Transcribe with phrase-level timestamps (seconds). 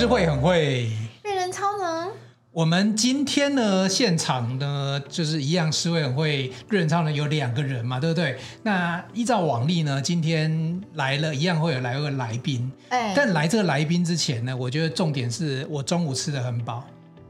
[0.00, 0.90] 诗慧很会，
[1.22, 2.10] 瑞人超能。
[2.52, 8.38] 我们今天呢，现场呢，就是一样，诗慧很会，瑞人超能有两个人嘛，对不对？
[8.62, 12.72] 那依照往例呢，今天来了一样会有来个来宾。
[12.88, 16.82] 哎，但来这个来宾之前呢，我觉得重点是我中午吃的很饱。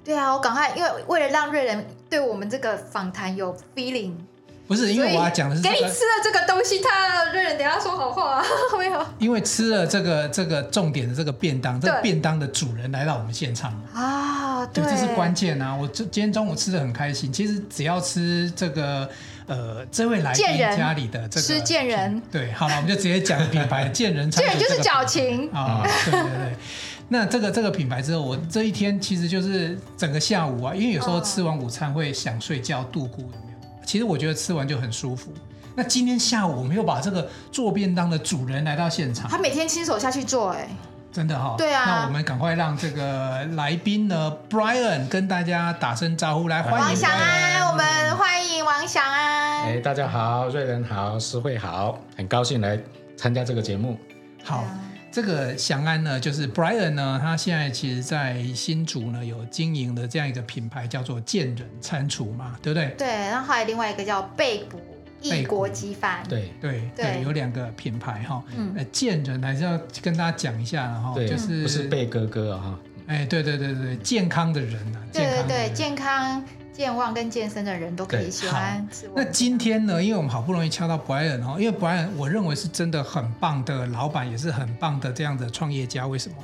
[0.04, 4.12] 对啊，我赶快，因为为了让瑞人对我们这个访谈有 feeling。
[4.70, 8.44] 不是，因为我要讲的是、这个、给你吃了这个东西，他瑞仁等下说好话、啊、
[8.78, 9.04] 没有？
[9.18, 15.74] 因为吃了这个这个重点的这个便当，这个便当的主人来到我们现场啊，对，对，这是关键啊！
[15.74, 17.32] 我这今天中午吃的很开心。
[17.32, 19.10] 其实只要吃这个
[19.48, 26.56] 呃，这位来宾家里的这个吃贱人，对，好了，我们就直接讲品牌 贱人，贱人就是矫情啊，对对对。
[27.12, 33.24] 那这个这个品牌之后，我这一天其实就是整个下午啊，因为有时候吃完午餐会想睡觉度过。
[33.90, 35.32] 其实我觉得吃完就很舒服。
[35.74, 40.68] 那今天下午我们又把这个做便当的主人来到现场，他每天亲手下去做，哎，
[41.10, 41.54] 真的哈、哦。
[41.58, 41.84] 对啊。
[41.86, 49.64] 那我们赶快让这个来宾呢，Brian 跟大家打声招呼，来欢迎王翔安，我们欢迎王翔安。
[49.64, 52.78] 哎，大家好，瑞仁好，诗慧好，很高兴来
[53.16, 53.98] 参加这个节目。
[54.44, 54.62] 好。
[55.10, 62.94] 这个翔安呢，就是 Brian 呢，他现在其实，在新竹呢有经营的这样一个品牌，叫做健人餐厨嘛，对不对？
[62.96, 64.80] 对，然后还有另外一个叫贝谷
[65.20, 68.42] 异国鸡饭，对对对，有两个品牌哈。
[68.56, 72.78] 嗯，见人还是要跟大家讲一下哈，就是不是贝哥哥啊？
[73.06, 76.42] 哎，对对对对，健康的人啊，对对对，健康。
[76.80, 79.06] 健忘跟健身的人都可以喜欢吃。
[79.14, 86.06] 那今天呢，因为我们好不容易敲到 Brian 哦，因为 Brian 我认为是真的很棒的老板，也是很棒的这样的创业家。
[86.06, 86.36] 为什么？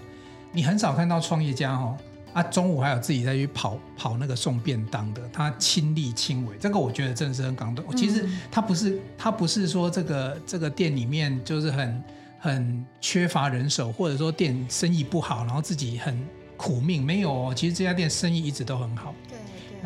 [0.52, 1.96] 你很少看到创业家哦，
[2.34, 7.96] 啊，中午还有自己在去跑跑那个送便当的，他亲力亲为，这个我觉得真的是很感动。
[7.96, 12.04] 其实他不是他不是说这个这个店里面就是很
[12.38, 16.22] 很缺乏人手，或者说店生意不好，然后自己很
[16.58, 17.54] 苦命，没有哦。
[17.56, 19.14] 其实这家店生意一直都很好。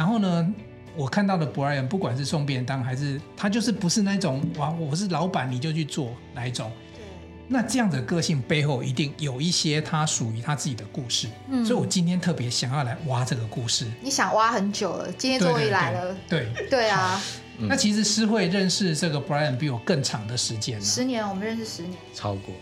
[0.01, 0.05] 对。
[0.05, 0.55] 然后呢，
[0.97, 6.73] 我看到的 Brian，不管是送便当还是他，就是不是那种哇，我是老板你就去做哪一种？
[6.95, 7.05] 对。
[7.47, 11.29] 那这样的个性背后一定有一些他属于他自己的故事。
[11.51, 11.63] 嗯。
[11.67, 13.87] 所以我今天特别想要来挖这个故事。
[14.01, 16.17] 你想挖很久了，今天终于来了。
[16.29, 17.23] 对对，对，对啊。
[17.59, 20.85] 那其实诗慧认识这个 Brian 比我更长的时间了。
[20.85, 21.93] 十年，我们认识十年。
[22.15, 22.55] 超过。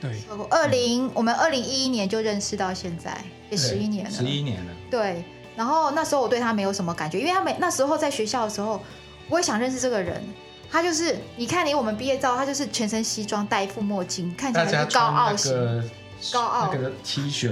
[0.00, 0.18] 对。
[0.26, 4.10] 超过二零，嗯，我们二零一一年就认识到现在，也十一年了。
[4.10, 4.72] 十一年了。
[4.90, 5.22] 对。
[5.58, 8.80] 然后那时候我对他没有什么感觉，因为他没那时候在学校的时候，
[9.28, 10.22] 我也想认识这个人。
[10.70, 15.90] 他就是你看，你我们毕业照，他就是全身西装，戴一副墨镜，看起来是高傲型，
[16.32, 17.50] 高傲那个 T 恤，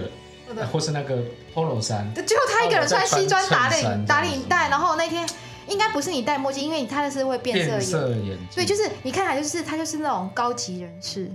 [0.71, 1.17] 或是那个
[1.53, 2.07] Polo 衫。
[2.15, 5.27] 最后他一个人穿西装打领打领带，然后那天
[5.67, 8.39] 应该不是你戴墨镜，因为他的是会变色眼，色眼镜。
[8.55, 11.29] 对，就是你看来就是他就是那种高级人士，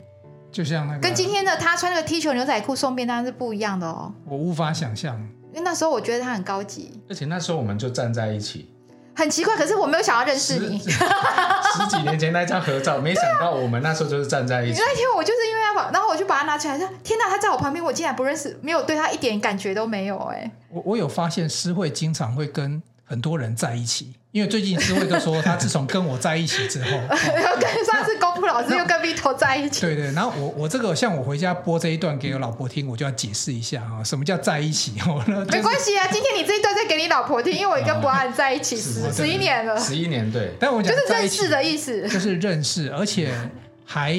[0.51, 4.13] 就像那个跟今天的他穿那个 T 恤牛仔裤送便当是不一样的哦。
[4.25, 5.19] 我无法想象。
[5.51, 8.73] 因为那时候我觉得他很高级，而且那时候我们就站在一起，
[9.15, 9.55] 很奇怪。
[9.57, 10.79] 可是我没有想要认识你。
[10.79, 14.79] 十,十几年前那张合照，没想到我们那时候就是站在一起。
[14.79, 24.13] 那天我就是因为要把，然后我就把它拿起来，说：“天哪，他在我旁边，我竟然不认识，没有对他一点感觉都没有。”哎，我我有发现诗慧经常会跟很多人在一起。
[24.31, 29.81] 因为最近思慧都说，他自从跟我在一起之后，要 跟上次功夫老师又跟 Vito 在一起。
[29.81, 34.93] 对对，然后我我这个像我回家播这一段给我老婆听，我就要解释一下哈，什么叫在一起？
[34.93, 40.53] 就是、没关系啊，今天你这一段再给你老婆听，因为我跟博安在一起十十一年了，十一年对。
[40.57, 43.33] 但我讲就是认识的意思，就是认识，而且。
[43.93, 44.17] 还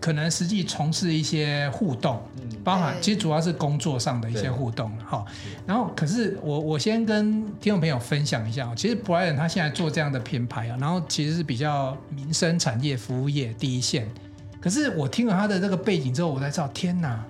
[0.00, 2.20] 可能实际从事一些互动，
[2.64, 5.24] 包含其实主要是工作上的一些互动哈。
[5.64, 14.08] 然后，可是我我先跟听众朋友分享一下，其实 Brian 他现在做这样的品牌啊，然后其实是比较民生产业、服务业第一线。
[14.60, 17.24] 可是我听了他的这个背景之后，我才知道，天哪，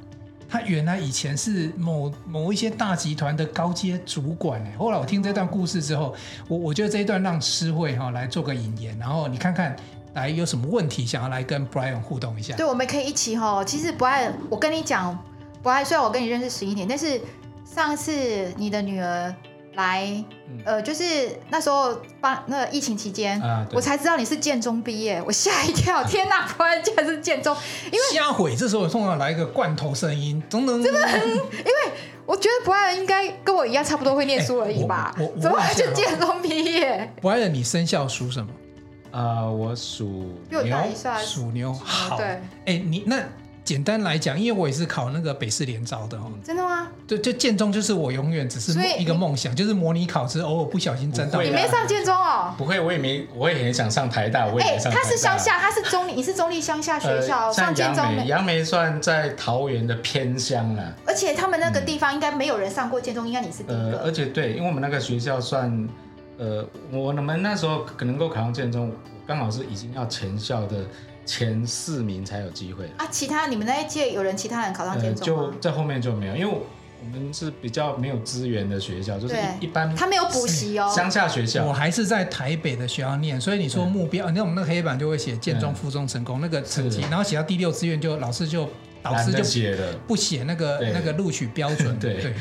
[0.49, 4.75] 他原来以前是某某一些大集团的高阶主管哎。
[4.79, 6.15] 后来我听这段故事之后，
[6.49, 9.77] 我我觉得这一段让诗慧哈来做个引言，然后你看看。
[10.15, 12.55] 来，有什么问题想要来跟 Brian 互动一下？
[12.55, 13.64] 对，我们可以一起哈。
[13.64, 15.19] 其实 Brian，我跟你讲
[15.62, 17.20] ，Brian 虽然我跟你认识十一年，但是
[17.64, 19.35] 上次你的女儿
[19.75, 20.05] 来，
[20.49, 27.56] 嗯、呃，就是那时候帮那个疫情期间，啊、我才知道你是建中毕业，我吓一跳，天哪，Brian 竟然是建中，
[27.87, 28.55] 因为瞎毁。
[28.55, 31.93] 这时候通常来一个罐头声音，等等，真的很，因为
[32.26, 35.14] 我觉得 Brian 应该跟我一样，差不多会念书而已吧？
[35.17, 38.53] 欸、怎么会是建中毕业？Brian，你生肖属什么？
[39.12, 40.61] 啊、呃，我属牛，
[41.25, 41.73] 属牛。
[41.73, 43.23] 好，对，哎、欸，你那
[43.62, 46.32] 简单来讲，因为我也是考那个北市联招的哦。
[46.43, 46.88] 真的吗？
[47.06, 51.41] 对，就建中就是我永远只是一个梦想，就是模拟考试偶尔不小心沾到。
[51.41, 52.53] 你没上建中哦？
[52.59, 54.91] 不会，我也没，我也很想上台大，我也没上。
[54.91, 58.26] 他是乡下，他是中立，你是中立乡下学校，上建中。
[58.26, 64.00] 杨梅算在桃园的偏乡了而且他们那个地方应该没有人上过建中，应该你是第一个。
[64.05, 65.88] 而且对，因为我们那个学校算，
[66.38, 68.93] 呃，我们那时候可能够考上建中，
[69.26, 70.84] 刚好是已经要全校的。
[71.25, 73.06] 前四名才有机会啊！
[73.08, 75.52] 其他你们那一届有人其他人考上建中吗？
[75.52, 80.93] 就在后面就没有，因为我们是比较没有资源的学校，就是一般他没有补习哦。
[80.93, 88.69] 乡下学校，我还是在台北的学校念，所以你说目标，你看我们那个黑板就会写建中附中成功那个成绩，然后写到第六志愿就老师就
[89.00, 92.35] 导师就写了，不写那个那个录取标准， 对。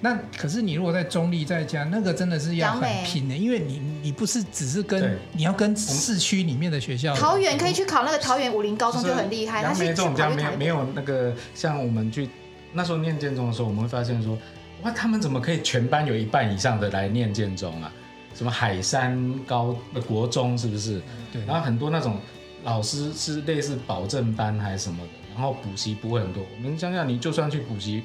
[0.00, 7.14] 那可是你如果在中立在家，那个真的是要很拼的，因为你你不是只是跟你要跟市区里面的学校。
[7.14, 9.62] 桃园可以去考那个桃园武林高中就很厉害。
[9.62, 12.28] 杨梅这种家没有没有那个像我们去
[12.72, 14.38] 那时候念建中的时候，我们会发现说，
[14.82, 17.90] 哇，他们怎么可以全班有一半以上的来念建中啊？
[18.34, 19.74] 什么海山高
[20.06, 21.00] 国中是不是？
[21.32, 21.42] 对。
[21.46, 22.20] 然后很多那种
[22.64, 26.44] 老师是类似保证班还是什么的，然后补习不会很多。
[26.54, 28.02] 我们想想，你就算去补习。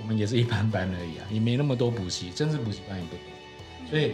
[0.00, 3.90] 我们也是一般般而已啊，也没那么多补习，真是补习班也不多。
[3.90, 4.12] 所以，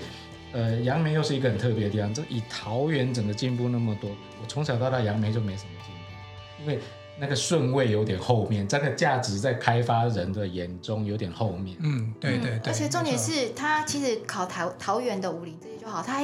[0.53, 2.13] 呃，杨梅又是一个很特别的地方。
[2.13, 6.81] 这以桃园整个进步那么多，我从小到大杨梅就没什么进步，因为
[7.19, 11.77] 那个顺位有点后面，这个价值在开发人的眼中有点后面。
[11.81, 12.61] 嗯，对对对。
[12.67, 16.23] 而且重点是他其实考桃桃园的武林这些就好，他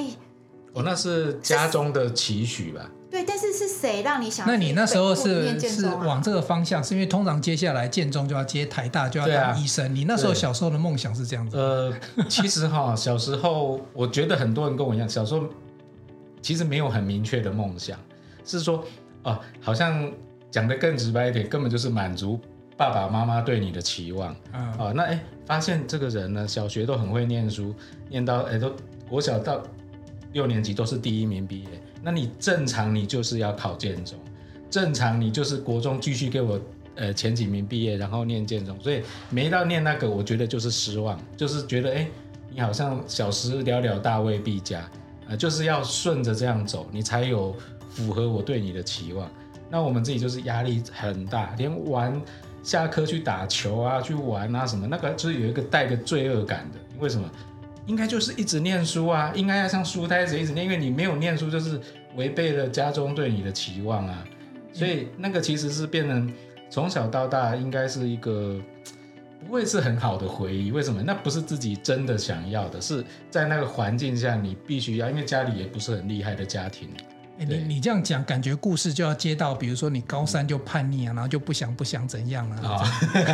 [0.73, 2.91] 哦，那是家中的期许吧。
[3.12, 4.47] 对，但是是谁让你想？
[4.47, 9.94] 那你那时候是是往这个方向，是因为通常接下来建中就要接台大，就要当医生。
[9.94, 11.59] 你那时候小时候的梦想是这样子？
[11.59, 11.93] 呃，
[12.26, 15.44] 其实哈，小时候我觉得很多人跟我一样，小时候
[16.41, 17.99] 其实没有很明确的梦想，
[18.47, 18.82] 是说
[19.25, 20.11] 哦，好像
[20.50, 22.41] 讲的更直白一点，根本就是满足
[22.79, 24.35] 爸爸妈妈对你的期望。
[24.53, 27.75] 啊、哦，那哎，发现这个人呢，小学都很会念书，
[28.08, 28.73] 念到哎都
[29.06, 29.62] 国小到
[30.32, 31.69] 六年级都是第一名毕业。
[32.02, 34.19] 那你正常你就是要考建中，
[34.69, 36.60] 正常你就是国中继续给我
[36.96, 42.08] 呃前几名毕业，然后念建中，所以没到念那个，我觉得就是失望，就是觉得哎，
[42.52, 44.90] 你好像小时了了，大未必佳，
[45.28, 47.54] 呃，就是要顺着这样走，你才有
[47.88, 49.31] 符合我对你的期望。
[49.70, 52.20] 那我们自己就是压力很大，连玩
[52.62, 57.31] 下课去打球啊，去玩啊什么，那个就是有一个带个罪恶感的，为什么？
[57.87, 61.81] 应该就是一直念书啊，应该要像书呆子一直念，因为你没有念书，就是
[62.14, 64.25] 违背了家中对你的期望啊。
[64.73, 66.32] 所以那个其实是变成
[66.70, 68.58] 从小到大应该是一个
[69.44, 70.70] 不会是很好的回忆。
[70.70, 71.02] 为什么？
[71.02, 76.88] 那不是自己真的想要的，是在那个环境下你必须要，因为家里也不是很厉害的家庭。
[77.38, 82.84] 欸、你你这样讲，感觉故事就要接到，比如说你高三就叛逆啊，然后就不想不想怎样了啊？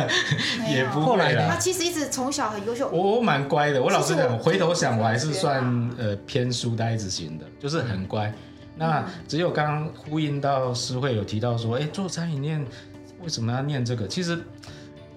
[0.71, 1.49] 也不会啦。
[1.51, 2.89] 他其实一直从小很优秀。
[2.89, 8.27] 我我蛮乖的，我老实讲，回头想我还是算呃偏书呆子型的，就是很乖。
[8.27, 8.35] 嗯、
[8.77, 12.65] 那只有刚刚呼应到诗慧有提到说，哎，做餐饮念
[13.21, 14.07] 为什么要念这个？
[14.07, 14.39] 其实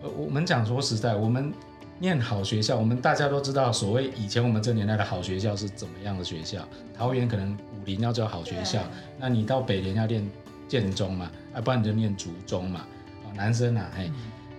[0.02, 1.52] 呃我们讲说实在，我们
[1.98, 6.66] 念好学校，我们大家都知道，所谓以前我们这年代的好学校是怎么样的学校？
[6.96, 7.56] 桃园可能。
[7.82, 8.80] 武林要叫好学校，
[9.18, 10.24] 那你到北联要念
[10.68, 12.86] 建中嘛，要不然你就念竹中嘛。
[13.34, 14.08] 男生啊，嘿，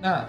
[0.01, 0.25] 那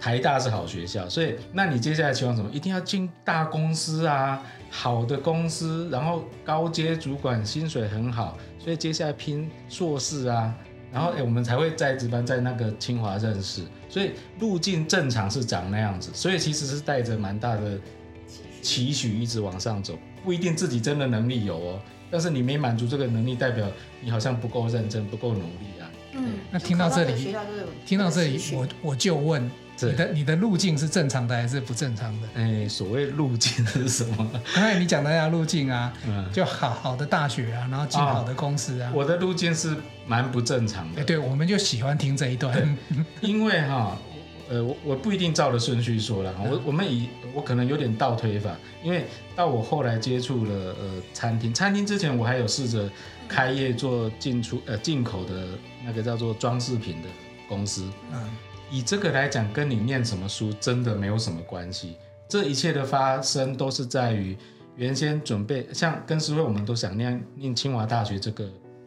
[0.00, 2.48] 台大是好学校，所以那你接下来期望什么？
[2.52, 4.40] 一定要进大公司啊，
[4.70, 10.54] 好的公司，然后高阶主管薪水很好，所以接下来拼硕士啊，
[10.94, 17.76] 然后哎，我们才会在值班在那个清华认识，所以路径正常是长那样子，所以其实是带着蛮大的
[18.62, 21.80] 期许一直往上走，不一定自己真的能力有哦。
[22.12, 23.66] 但是你没满足这个能力，代表
[24.00, 25.90] 你好像不够认真，不够努力啊。
[26.12, 27.34] 嗯，那听到这里，
[27.84, 29.50] 听到这里，我我就问，
[29.80, 32.28] 你的你的路径是正常的还是不正常的？
[32.34, 34.30] 哎，所谓路径是什么？
[34.54, 38.92] 刚才你讲的那路径啊，嗯，就好好的大学啊，然后进好的公司啊。
[38.94, 39.76] 我的路径是
[40.06, 41.00] 蛮不正常的。
[41.00, 42.76] 哎，对，我们就喜欢听这一段，
[43.20, 43.98] 因为哈。
[44.46, 52.86] 呃，我我不一定照着顺序说了，我我们以我可能有点倒推法，因为到我后来接触了呃餐厅，餐厅之前我还有试着
[53.26, 55.46] 开业做进出呃进口的
[55.82, 57.08] 那个叫做装饰品的
[57.48, 58.20] 公司，嗯，
[58.74, 61.96] 以这个来讲，跟你念什么书真的没有什么关系，
[62.28, 64.36] 这一切的发生都是在于
[64.74, 68.44] 原先准备，像跟诗慧我们都想念念清华大学这个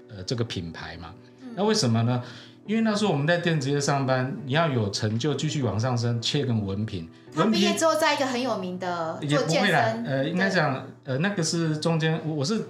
[0.09, 1.13] 呃这个品牌嘛，
[1.55, 2.21] 那为什么呢？
[2.65, 7.07] 因为那时候我们在电子业上班，你要有成就，继续往上升，切个文凭。
[7.33, 12.61] 他毕业之后，在一个很有名的做健身，呃，应该讲，呃，那个是中间，我我是，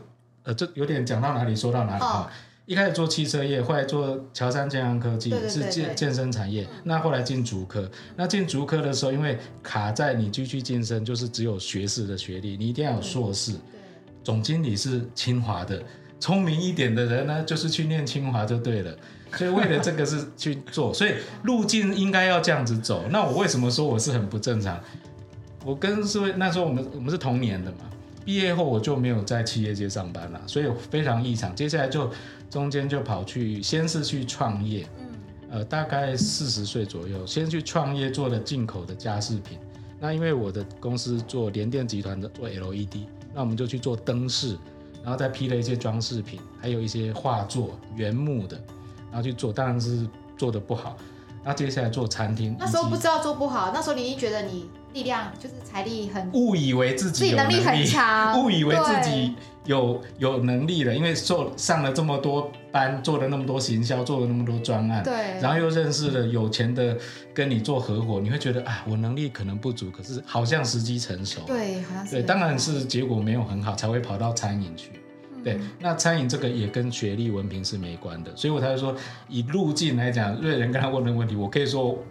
[0.43, 2.29] 呃，这有点讲到哪里说到哪里哈。
[2.67, 6.67] 一开始做汽车业，后来做乔山健康科技，对对对对是健健身产业。
[6.83, 13.53] 那后来进竹科，那进竹科的时候，因为卡在你继续晋升，就是只有学士的学历，你一定要有硕士。
[14.21, 15.81] 总经理是清华的，
[16.19, 18.93] 聪明一点的人呢，就是去念清华就对了。
[19.31, 23.05] 所以为了这个是去做，所以路径应该要这样子走。
[23.09, 24.77] 那我为什么说我是很不正常？
[25.63, 27.77] 我跟四位那时候我们我们是同年的嘛，
[28.27, 31.55] 毕业后我就没有在企业界上班了，所以非常异常。
[31.55, 32.11] 接下来就。
[32.49, 34.87] 中间就跑去，先是去创业，
[35.51, 39.57] 呃，大概四十岁左右，先去创业做了进口的家饰品。
[39.99, 42.99] 那因为我的公司做联电集团的做 LED，
[43.33, 44.57] 那我们就去做灯饰，
[45.03, 48.55] 然后再批了一些装饰品，还有一些画作原木的，
[49.11, 50.07] 然后去做，当然是
[50.37, 50.95] 做的不好。
[51.43, 59.35] 那接下来做餐厅，那时候不知道做不好，那时候你经觉得你力量就是财力很，误以为自己有能力，自己能力很强，误以为自己。
[59.67, 66.97] 有有能力了，因为做上了这么多班，做了那么多行销，做了那么多专案，对，然后又认识了有钱的
[67.33, 74.91] 跟你做合伙，你会觉得啊，我能力可能不足，可是好像时机成熟，对，好像是，对，当然是结果没有很好，才会跑到餐饮去，
[75.35, 78.95] 嗯、对，那餐饮这个也跟学历文凭是没关的，所以我才会说
[79.27, 82.01] 以路径来讲，瑞仁刚才问的问题，我可以说。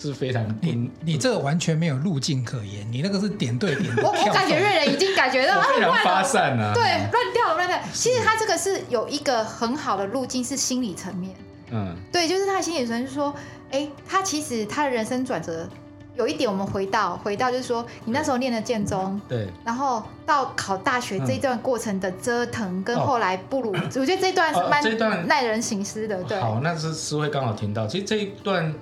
[0.00, 4.02] 是非常你你这个完全没有路径可言，你那个是点对点的。
[4.04, 7.76] 我我感觉瑞仁已经感觉到非常发散了，对，乱掉了乱掉。
[7.92, 11.34] 其实他这个是有一个很好的路径，是心理层面。
[11.72, 13.34] 嗯，对，就是他的心理层面，就是说，
[13.72, 15.68] 哎，他其实他的人生转折
[16.14, 26.22] 有一点，我们回到回到就是说，你那时候念的建中，对，然后到考大学这一段过程的折腾，跟后来步入，我觉得这段是蛮耐人寻思的。
[26.22, 28.72] 对，好，那是思慧刚好听到，其实这一段。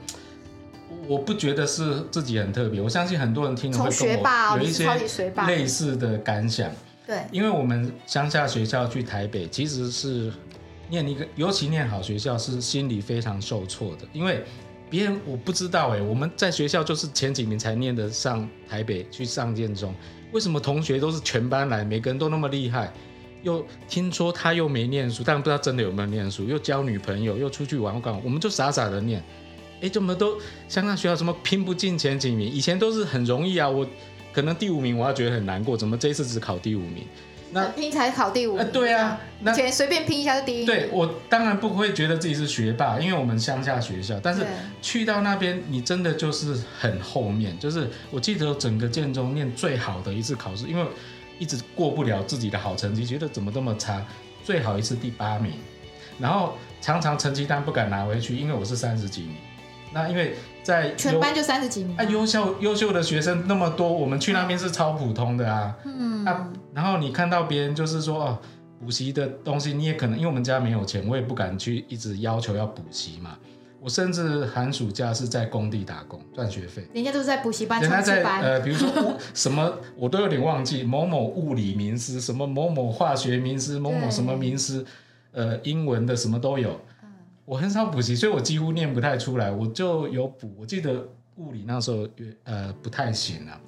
[1.08, 4.88] 我不觉得是自己很特别，我相信很多人听了会跟我有一些
[5.46, 6.70] 类似的感想。
[7.06, 10.32] 对，因为我们乡下学校去台北，其实是
[10.88, 14.02] 念一个，尤其念好学校是心里非常受挫的。
[14.12, 14.44] 因为
[14.90, 19.94] 别人我不知道哎，我们在学校就是前几名才念得上台北去上建中，
[20.32, 22.92] 为什么同学都是全班来，每个人都那么厉害？
[23.42, 29.22] 又听说他又没念书，但不知道真的有没有念书，又交女朋友，又出去玩，我讲我们就傻傻的念。
[29.80, 32.48] 哎，怎么都乡下学校什么拼不进前几名？
[32.48, 33.86] 以前都是很容易啊，我
[34.32, 35.76] 可能第五名，我要觉得很难过。
[35.76, 37.04] 怎么这一次只考第五名？
[37.52, 38.72] 那拼才考第五名？
[38.72, 40.66] 对啊，那以前随便拼一下就第一。
[40.66, 44.18] 对，我当然不会觉得自己是学霸，因为我们乡下学校。
[44.20, 44.44] 但是
[44.82, 47.58] 去到那边，你真的就是很后面。
[47.58, 50.84] 就是我记得整个建中念最好的一次考试，因为
[51.38, 54.04] 一直过不了自己的好成绩，觉得怎么这么差。
[54.42, 55.52] 最好一次第八名，
[56.18, 59.36] 然后常常成绩单不敢拿回去，因为我是三十几名。
[59.96, 65.74] 那因为在全班就三十几名啊，优秀优秀的学生那么多，我们去那边是超普通的啊。
[65.86, 68.38] 嗯，啊，然后你看到别人就是说哦，
[68.78, 73.38] 补习的东西你也可能，因为我们家没有钱，我也不敢去一直要求要补习嘛。
[73.80, 76.86] 我甚至寒暑假是在工地打工赚学费。
[76.92, 78.88] 人家都是在补习班，人家在呃，比如说
[79.32, 84.84] 什么我都有点忘记，某某物理名师，什么某某化学名师，某某什么名师，
[85.32, 86.78] 呃，英文的什么都有。
[87.46, 89.50] 我很少补习，所以我几乎念不太出来。
[89.50, 92.06] 我就有补，我记得物理那时候
[92.42, 93.58] 呃不太行啊，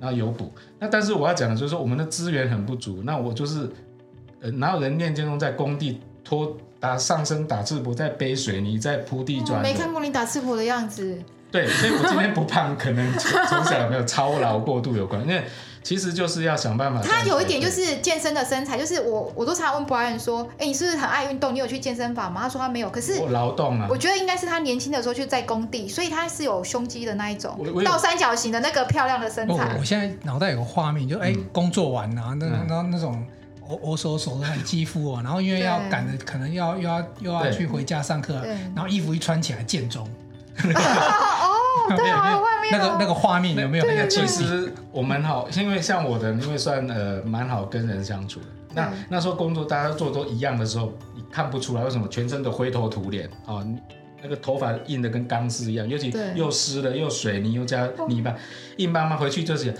[0.00, 0.50] 然后有补。
[0.78, 3.02] 那但是我要讲的就是说，我们的资源很不足。
[3.04, 3.68] 那我就是
[4.40, 9.60] 呃哪有人念建中在工地拖打上身打赤膊，在背水泥在铺地砖？
[9.60, 11.20] 没看过你打赤膊的样子。
[11.50, 15.42] 对，所以我今天不胖，可能从小有没有操劳过度有关，因为。
[15.84, 17.00] 其实就是要想办法。
[17.02, 21.54] 他有一点就是健身的身材，就是我我都常常问 Brian 说，哎、欸，你是不是很爱运动？
[21.54, 22.40] 你有去健身房吗？
[22.42, 22.88] 他说他没有。
[22.88, 23.86] 可是我劳动啊。
[23.90, 29.74] 我觉得应该是他年轻的时候就在工地，所以他是有胸肌的那一种，倒三角形的那个漂亮的身材。
[29.74, 33.22] 我，我现在脑袋有个画面，就哎、欸，工作完啊，那那那种
[33.68, 38.42] 我我手手的很肌肤哦，然后因为要赶着，可能要又要又要去回家上课，
[38.74, 40.08] 然后衣服一穿起来健中。
[41.96, 43.84] 对啊，外面那个那个画面有没有？
[43.84, 48.46] 那个其实我们好，因为像我的，因为算呃蛮好跟人相处的。
[48.74, 53.64] 那那时候工作大家做都一样的时候，你看不出来为什么全身都灰头土脸啊？
[54.22, 58.34] 那个头发硬的跟钢丝一样，尤其又湿了又水泥又加泥巴，
[58.78, 59.74] 硬邦邦回去就是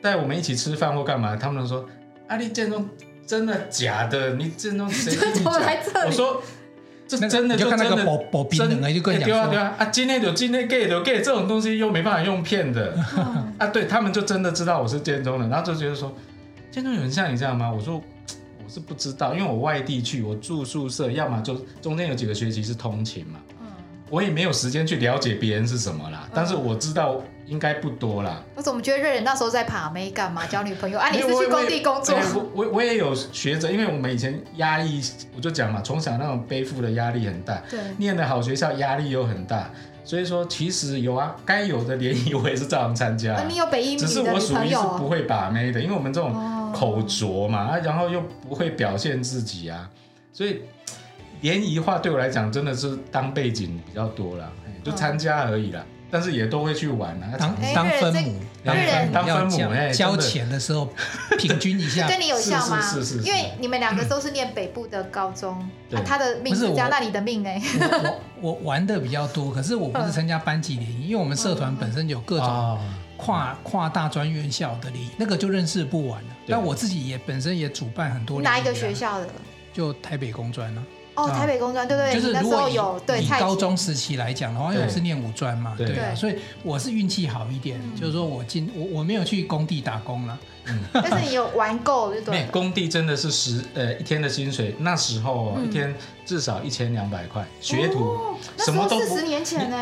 [0.00, 1.84] 带我们一起吃饭或干嘛，他们都说
[2.26, 2.88] ：“啊，你建中
[3.26, 4.34] 真的假的？
[4.34, 5.52] 你建中谁跟你讲？”
[6.06, 6.42] 我说。
[7.06, 12.96] 这真的就真的，就看那个保冰的，就跟你讲对啊对啊啊，今天有今天 get 有 get 这种东西又没办法用骗的
[13.58, 16.14] 啊，对他们就真的知道我是建中人，然后就觉得说，
[16.70, 17.70] 建中有人像你这样吗？
[17.70, 23.38] 我说我是不知道，因为我外地去，我住宿舍，要么就中间有几个学期是通勤嘛。
[24.14, 28.40] 我也没有时间去了解别人是什么啦，嗯、但是我知道应该不多啦。
[28.54, 31.10] 我怎么觉得瑞仁那时候在爬妹干嘛交女朋友啊？
[31.10, 32.16] 你是去工地工作？
[32.34, 35.02] 我我我也有学着，因为我们以前压力，
[35.34, 39.68] 我就讲嘛，从小那种背负的压力很大，对，念的好学校压力又很大，
[40.04, 43.42] 所以说其实有啊，该有的联谊我也是照样参加。
[43.48, 44.38] 你有北一女的女朋友？
[44.38, 49.90] 只是我属于是不会把妹的，因为我们这种口拙嘛，啊，然后又不会表现自己啊，
[50.32, 50.62] 所以。
[51.44, 54.50] 联谊话对我来讲真的是当背景比较多了，
[54.82, 55.84] 就参加而已啦。
[56.10, 58.74] 但是也都会去玩啊，当当分母，当
[59.12, 60.88] 当分母，哎，交钱的时候
[61.38, 62.08] 平均一下。
[62.08, 62.80] 跟你有效吗？
[62.80, 63.28] 是是是。
[63.28, 65.68] 因为你们两个都是念北部的高中，
[66.06, 67.60] 他的命是这样，那你的命哎。
[68.40, 72.78] 我我玩的比较多，可是我不是参加班级联谊，因为我们社团本身有各种
[73.18, 76.28] 跨跨大专院校的联谊，那个就认识不完了。
[76.48, 78.40] 但我自己也本身也主办很多。
[78.40, 79.26] 哪一个学校的？
[79.74, 80.82] 就台北工专了。
[81.14, 85.96] 哦，台北工专对对对，就是如果有对以高中时期来讲的话，因为我是念五专嘛，对。
[85.98, 92.44] 啊，所以我是运气好一点，就是说我进我我没有去工地打工了，嗯， 但是你有玩够对不对？
[92.50, 95.94] 工地真的是十呃一天的薪水，那时候一天
[96.26, 99.76] 至少一千两百块，学徒什么都四十年前呢？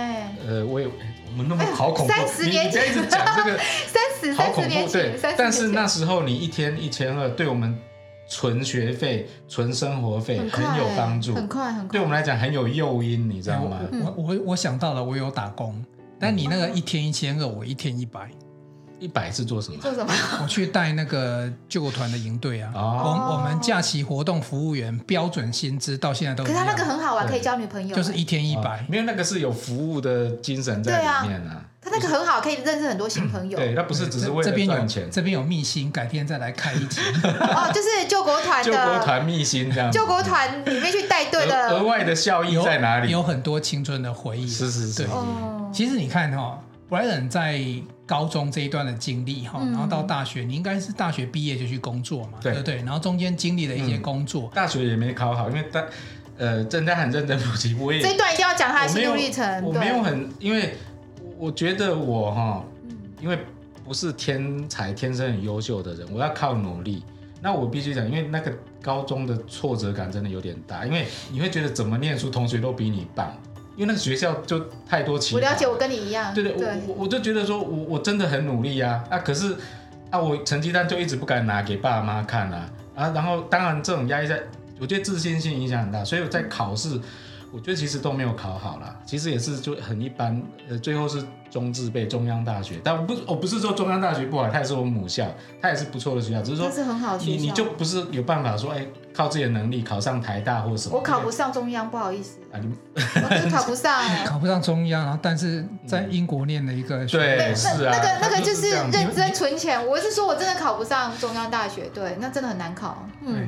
[0.46, 2.90] 呃，我也我们那么好恐怖，三十年前。
[2.90, 3.58] 一直讲这个
[3.88, 7.78] 三十三十年前，但是那时候你一天一千二，对我们。
[8.34, 13.78] 纯学费、存生活费很有帮助，很快很快，对我们来讲很有诱因，你知道吗？
[14.16, 15.84] 我我我想到了，我有打工，
[16.18, 18.30] 但你那个一天一千二，我一天一百，
[18.98, 19.78] 一百是做什么？
[19.82, 20.10] 做什么？
[20.42, 22.72] 我去带那个救国团的营队啊。
[22.74, 26.42] 我我们假期活动服务员标准薪资到现在都。
[26.42, 27.94] 可是他那个很好玩，可以交女朋友。
[27.94, 31.68] 就是一天一百，没有那个是有服务的精神在里面啊。
[31.84, 33.58] 他那个很好，可以认识很多新朋友。
[33.58, 35.10] 对，他不是只是为了赚钱。
[35.10, 37.00] 这边有秘辛，改天再来开一集。
[37.26, 38.70] 哦，就是救国团的。
[38.70, 39.90] 救国团秘辛这样。
[39.90, 41.70] 救国团里面去带队的。
[41.70, 43.10] 额外的效益在哪里？
[43.10, 44.48] 有很多青春的回忆。
[44.48, 45.08] 是是是。
[45.72, 47.60] 其实你看哈，Brian 在
[48.06, 52.76] 高中这一段的经历哈，然后到大学，你应该是大学毕业就去工作嘛，对不对？
[52.76, 54.48] 然后中间经历了一些工作。
[54.54, 55.82] 大学也没考好，因为大
[56.38, 58.00] 呃正在很认真补习，我也。
[58.00, 59.64] 这一段一定要讲他的心路历程。
[59.64, 60.78] 我没有很因为。
[61.42, 62.64] 我觉得我哈，
[63.20, 63.36] 因为
[63.84, 67.02] 不是天才，天生很优秀的人，我要靠努力。
[67.40, 73.36] 那我必须讲，因为那个高中的挫折感真的有点大，因为你会觉得怎么念书，同学都比你棒，
[73.74, 75.38] 因为那个学校就太多奇葩。
[75.38, 76.32] 我了解，我跟你一样。
[76.32, 79.56] 对对，对我我就觉得说我我真的很努力啊啊，可是
[80.10, 84.40] 啊，我成绩单就一直不敢拿给爸妈看啊啊，然后当然这种压力在，
[84.78, 87.00] 我觉得自信心影响很大，所以我在考试。
[87.52, 95.26] 我觉得其实都没有考好啦，其实也是就很一般，呃，最后是中字辈中央大学，但我不我不是说中央大学不好，它也是我母校，
[95.60, 100.96] 它也是不错的学校，只是说是很好你你就不是有办法说，哎，靠自己的能力考上台大或什么？
[100.96, 113.46] 我考不上中央，不好意思，啊，你我考不上， 考不上中央，然后但是在英国念了一个学，对，是啊，那个那个就是认真存钱，我是说我真的考不上中央大学，对，那真的很难考，嗯。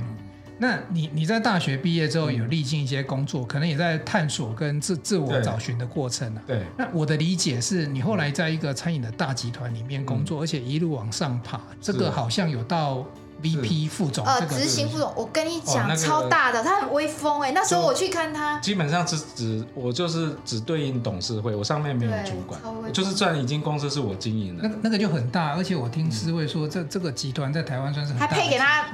[0.59, 6.43] 那你你在大学毕业之后有历经一些工作，可能也在探索跟自自我找寻的过程啊。
[6.47, 6.63] 对。
[6.79, 13.05] 那我的理解是你后来在一个餐饮的大集团里面工作，而且一路往上爬，这个好像有到
[13.43, 14.25] VP 副总。
[14.25, 17.53] 呃，执行副总，我跟你讲，超大的，他很威风哎。
[17.53, 22.61] 那时候我去看他，基本上是只我就是只对应董事会，我上面没有主管，
[22.93, 24.69] 就是赚已经公司是我经营的。
[24.69, 28.27] 那那个就很大，而且我听思慧说，这这个集团在台湾算是很大。
[28.27, 28.85] 还配给他。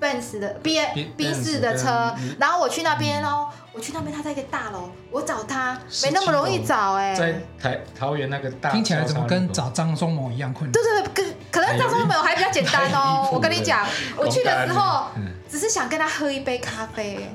[0.00, 0.78] Benz 的 B
[1.14, 10.72] B 四的车，然后我去那边哦，我去那边，他在一个大楼，我找他没那么容易找哎，在台桃园那个大，听起来怎么跟找张松谋一样困难？
[10.72, 13.30] 对对对，跟可能张松谋还比较简单哦。
[13.32, 15.06] 我跟你讲，我去的时候
[15.48, 17.30] 只是想跟他喝一杯咖啡。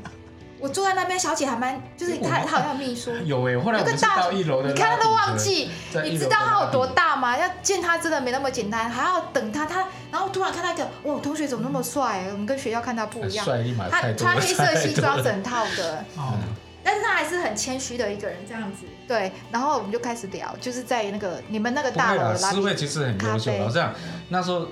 [0.65, 3.12] 我坐在那边，小姐还蛮，就是她，她好像秘书。
[3.23, 5.69] 有哎，后来我们到一楼的，你看她都忘记。
[6.04, 7.38] 你知道她有多大吗？
[7.38, 9.67] 要见她真的没那么简单，还要等她。
[9.67, 12.25] 她然后突然看到一个，哇，同学怎么那么帅？
[12.32, 13.45] 我们跟学校看他不一样。
[13.91, 16.04] 他穿黑色西装整套的，
[16.84, 18.88] 但是他还是很谦虚的一个人，这样子。
[19.08, 22.49] 对，然后我们就开始聊，就是在那个你们那个大楼的拉。
[22.49, 23.93] 思慧其实很优秀，这样
[24.30, 24.65] 那时候。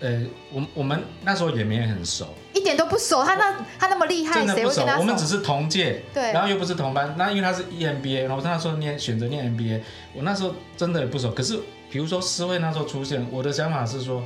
[0.00, 3.22] 呃，我我们那时候也没很熟，一点都不熟。
[3.22, 4.82] 他那他那么厉害，真的不熟。
[4.98, 7.14] 我们只是同届，对，然后又不是同班。
[7.18, 9.82] 那因为他是 EMBA，然后他那时候念选择念 MBA，
[10.14, 11.30] 我那时候真的也不熟。
[11.32, 11.60] 可是
[11.90, 14.22] 比如说思慧那时候出现，我的想法是说，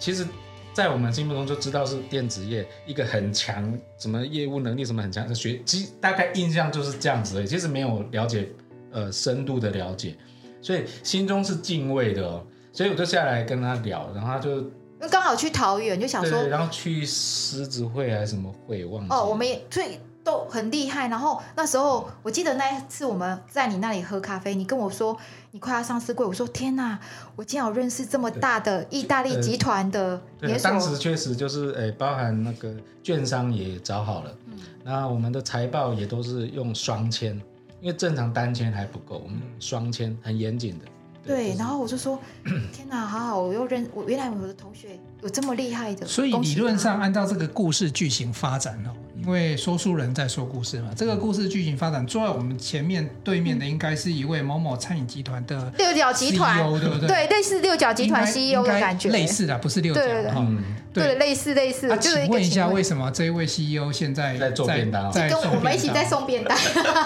[0.00, 0.26] 其实，
[0.72, 7.46] 在我们心目中就知道是电子业一个很强，什么业务能力什么很强的学，其实大概印象就是这样子而已。
[7.46, 8.48] 其实没有了解，
[8.90, 10.16] 呃，深度的了解，
[10.60, 12.44] 所以心中是敬畏的哦。
[12.72, 14.68] 所以我就下来跟他聊，然后他就。
[15.00, 19.24] 因为刚好去桃园，就想说，然后去狮子会还是什么会，忘记哦。
[19.24, 21.06] 我们也所以都很厉害。
[21.06, 25.16] 然后那时候我记得那一次我们在你那里喝咖啡，你跟我说
[25.52, 26.98] 你快要上市柜，我说天哪，
[27.36, 30.68] 我竟然有认识这么大的意大利集团的连锁。
[30.68, 37.40] 当时确实就是诶，包含那个券商也找好了，嗯，那我们的财报也都是用双签，
[37.80, 40.84] 因为正常单签还不够，我们双签很严谨的。
[41.28, 42.18] 对，然后我就说，
[42.72, 46.06] 天哪，好好，我又认我原来我的同学有这么厉害的。
[46.06, 57.08] 所以理论上按照这个故事剧情发展哦，因为说书人在说故事嘛，这个故事剧情发展坐在我们前面对面的应该是一位某某餐饮集团的六角集团，对不对？
[57.08, 60.00] 对，类似六角集团 CEO 的感觉，类似的，不是六角
[60.32, 60.46] 哈。
[60.92, 61.96] 对，类似类似。
[62.00, 65.12] 请问一下，为什么这一位 CEO 现在在做便当？
[65.12, 66.58] 在跟我们一起在送便当。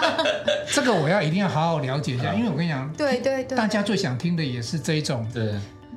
[0.72, 5.26] 这个我要一定要好好了解一下，因为我跟你讲，对对对，大家最想听的也是这一种。
[5.34, 5.52] 对，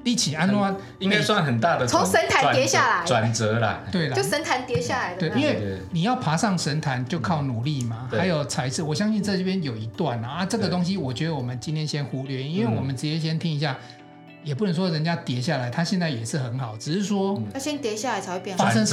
[0.05, 3.81] 一起安诺应该算很大的从神坛跌下来转折啦。
[3.91, 5.15] 对了，就神坛跌下来。
[5.15, 8.81] 对，因为你要爬上神坛就靠努力嘛，还有才智。
[8.81, 13.75] 我相信在这边有一段啊，这个东西我觉得我们今天先忽略，因为我们直接先听一下。
[14.43, 18.85] 也不能说人家跌下来，他现在也是很好，只是说他先跌下来才会变发生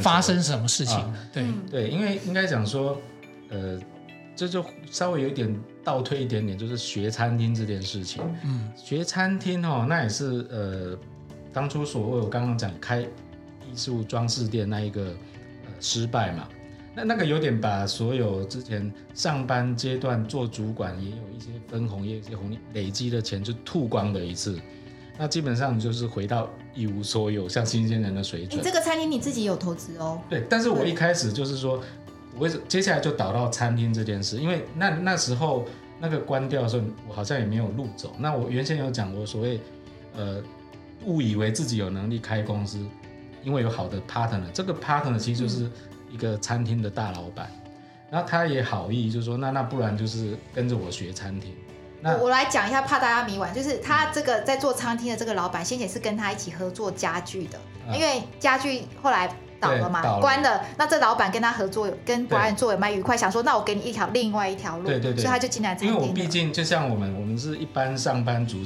[0.00, 0.98] 发生什么事情？
[1.30, 2.98] 对对，因为应该讲说，
[3.50, 3.78] 呃，
[4.36, 8.22] 这就稍微有一点倒退一点点，就是学餐厅这件事情。
[8.44, 10.98] 嗯，学餐厅哦，那也是呃，
[11.52, 16.48] 当初所谓我刚刚讲开艺术装饰店那一个呃失败嘛，
[16.94, 24.58] 那那个有点把所有之前上班阶段做主管也有一些分红，也有一些红利累积的钱就吐光的一次。
[25.16, 28.58] 那基本上就是回到一无所有，像新鲜人的水准。
[28.58, 30.20] 你这个餐厅你自己有投资哦？
[30.28, 31.80] 对，但是我一开始就是说，
[32.38, 35.64] 我接下来就导到餐厅这件事，因为那那时候
[36.00, 38.14] 那个关掉的时候，我好像也没有路走。
[38.18, 39.60] 那我原先有讲过所谓，
[40.16, 40.42] 呃，
[41.04, 42.84] 误以为自己有能力开公司，
[43.42, 45.70] 因为有好的 partner，这个 partner 其实就是
[46.10, 47.70] 一个餐厅的大老板，嗯、
[48.10, 51.54] 然后他也好意，就是说那那不然就是跟着我学餐厅。
[52.02, 57.58] 我我来讲一下，怕大家迷惘，就是他这个在做餐厅的这个老板，先前是跟他一起合作家具的，
[57.94, 60.60] 因为家具后来倒了嘛，关了。
[60.76, 65.88] 那这老板跟他合作，跟 Brian 做也蛮愉快，想说那我给你一条另外一条路，对对对，所以他就进来餐厅。
[65.88, 68.58] 因为我毕竟就像我们，我们是一般上班族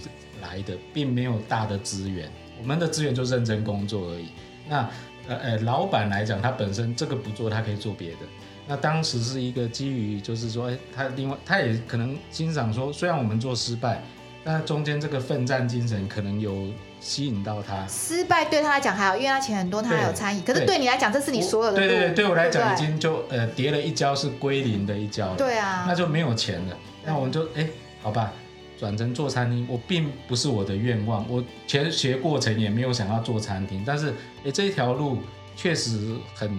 [0.43, 2.31] 来的，并没有大的资源，
[2.61, 4.29] 我们的资源就认真工作而已。
[4.69, 4.89] 那
[5.29, 8.19] 呃呃，老板来讲，他本身这个不做，他可以做别的。
[8.67, 14.03] 那当时是一个基于，就是说，哎，他另外他也可能欣赏说，虽然我们做失败，
[14.45, 16.69] 但中间这个奋战精神可能有
[17.01, 17.87] 吸引到他。
[17.87, 20.41] 失败对他来讲还好，因为他钱很多，他还有参与。
[20.43, 21.77] 可是对你来讲，这是你所有的。
[21.77, 25.37] 对对对，对我来讲已经就呃跌了一跤，是归零的一跤了。
[25.37, 25.85] 对啊。
[25.87, 26.77] 那就没有钱了。
[27.05, 27.69] 那我们就哎，
[28.03, 28.33] 好吧，
[28.79, 34.13] 转成做餐厅，我并不是我的愿望，我前学过程也没有想要做餐厅，但是
[34.45, 35.19] 哎，这一条路
[35.57, 36.51] 确实很。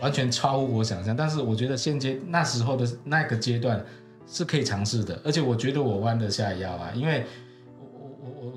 [0.00, 3.84] 完全超乎我想象，但是我觉得现阶那时候的那个阶段
[4.28, 7.26] 是可以尝试的，而且我觉得我弯得下腰啊，因为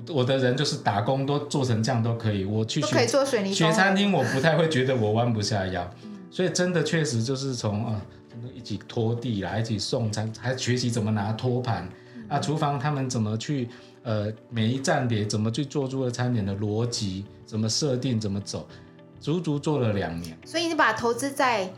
[0.08, 3.06] 我的人就是打工都做成这样都可以，我去学
[3.52, 5.88] 学餐厅，我不太会觉得我弯不下腰，
[6.30, 8.00] 所以真的确实就是从啊
[8.54, 11.88] 一起拖地啦，一起送餐，还学习怎么拿托盘。
[12.28, 13.68] 啊，厨房他们怎么去
[14.02, 18.66] 呃每一站点怎么去做出了餐点的逻辑，怎么设定，怎么走。
[19.20, 21.70] 足足做了两年，所以你把投资在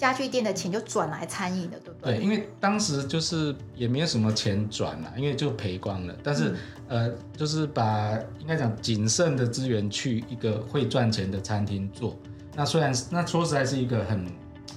[0.00, 2.16] 家具店的钱就转来餐饮了，对不对？
[2.16, 6.16] 对，因为当时就是也没有什么钱转了，因为就赔光了。
[6.24, 6.54] 但是、
[6.88, 12.16] 嗯、呃，就是把应该讲仅剩的资源去一个会赚钱的餐厅做。
[12.56, 14.26] 那虽然那说实在是一个很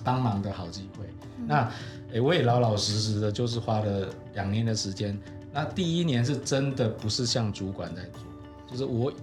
[0.04, 1.06] 帮忙的好机会。
[1.38, 1.72] 嗯、那
[2.12, 5.18] 诶，我也老老实实的，就是花了两年的时间。
[5.54, 8.22] 那第一年是真的不是像主管在做，
[8.70, 9.14] 就是我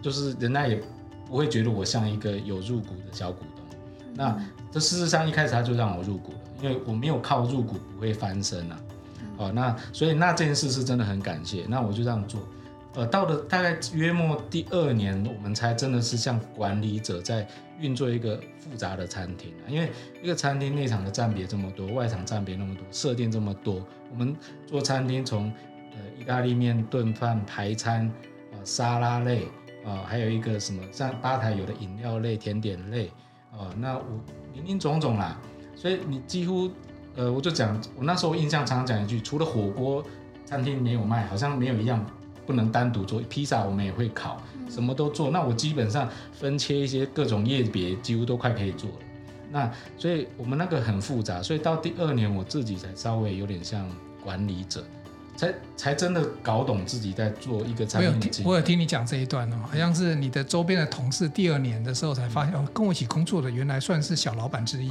[0.00, 0.82] 就是人家也。
[1.28, 3.59] 不会觉得我像一个有入股的小股东，
[4.14, 4.38] 那
[4.70, 8.80] 这事实上一开始他就让我入股了，因为我没有靠入股不会翻身啊。
[9.36, 12.40] 哦，那所以那这件事是真的很感谢，那我就这样做。
[12.94, 17.46] 呃，到了大概约莫第二年，我们才真的是像管理者在
[17.78, 19.90] 运作一个复杂的餐厅啊，因为
[20.22, 25.52] 一个餐厅内场的占比这么多，外场占比那么多，设定这么多，我们做餐厅从
[25.92, 29.46] 呃意大利面、炖饭、排餐啊、呃、沙拉类。
[29.82, 33.10] 啊，还有一个什么，像吧台有的饮料类、甜点类，
[33.52, 34.04] 啊，那我
[34.54, 35.38] 林林总总啦，
[35.74, 36.70] 所以你几乎，
[37.16, 40.04] 呃，我就讲，我那时候印象常常讲一句，除了火锅
[40.44, 42.04] 餐厅没有卖，好像没有一样
[42.46, 43.20] 不能单独做。
[43.28, 45.30] 披萨我们也会烤，什么都做。
[45.30, 48.96] 那我基本上分切一些各种业别，几乎都快可以做了。
[49.50, 53.84] 那所以我们那个很复杂，所以到第二年我自己才稍微有点像
[54.22, 54.84] 管理者。
[55.40, 58.10] 才才真的搞懂自己在做一个产品。
[58.10, 64.90] 我有听，我有听你讲这一段哦，好像是你的周边的同事第二年的时候才发现，哦，跟我一起工作的原来算是小老板之一，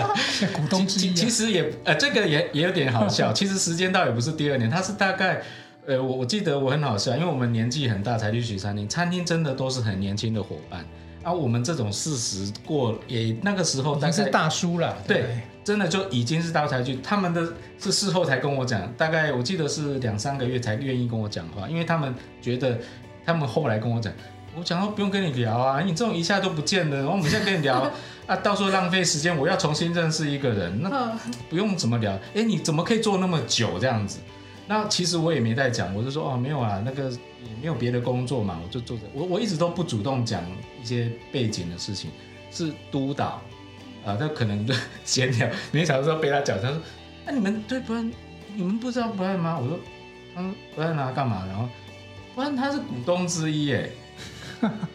[0.56, 1.14] 股东之一，啊。
[1.14, 3.34] 其实也呃，这个也也有点好笑。
[3.34, 5.42] 其实时间倒也不是第二年，他是大概
[5.84, 10.86] 呃，我我记得我很好笑，因为我们年纪很大才去取餐厅，餐厅真的都是很年轻的伙伴。
[11.22, 16.96] 啊，我们这种四十过也那个时候，但是大叔了，对，对真的就已经是大才去。
[17.02, 22.78] 他们的是事后才跟我讲，大概我记得是两三个月才愿意跟我讲话，因为他们觉得，
[23.24, 24.12] 他们后来跟我讲，
[24.56, 27.90] 我讲说不用跟你聊啊，你这种一下都不见的，我们现在跟你聊
[28.26, 31.16] 啊，到时候浪费时间，我要重新认识一个人，那
[31.48, 34.18] 不用怎么聊，哎，你怎么可以做那么久这样子？
[34.66, 37.10] 那其实我也没在讲，我就说哦没有啊，那个
[37.48, 40.42] 也没有别的工作嘛，我就做着，我我一直都不主动讲
[40.82, 42.10] 一些背景的事情，
[42.50, 43.42] 是督导
[44.04, 44.74] 啊，他可能就
[45.04, 46.78] 闲聊，没想到说被他讲，他说，
[47.26, 48.12] 那、你们对不然
[48.54, 49.58] 你们不知道不爱吗？
[49.58, 49.80] 我说，
[50.36, 51.44] 嗯，不爱拿干嘛？
[51.46, 51.68] 然后
[52.34, 53.88] 不然他是股东之一哎，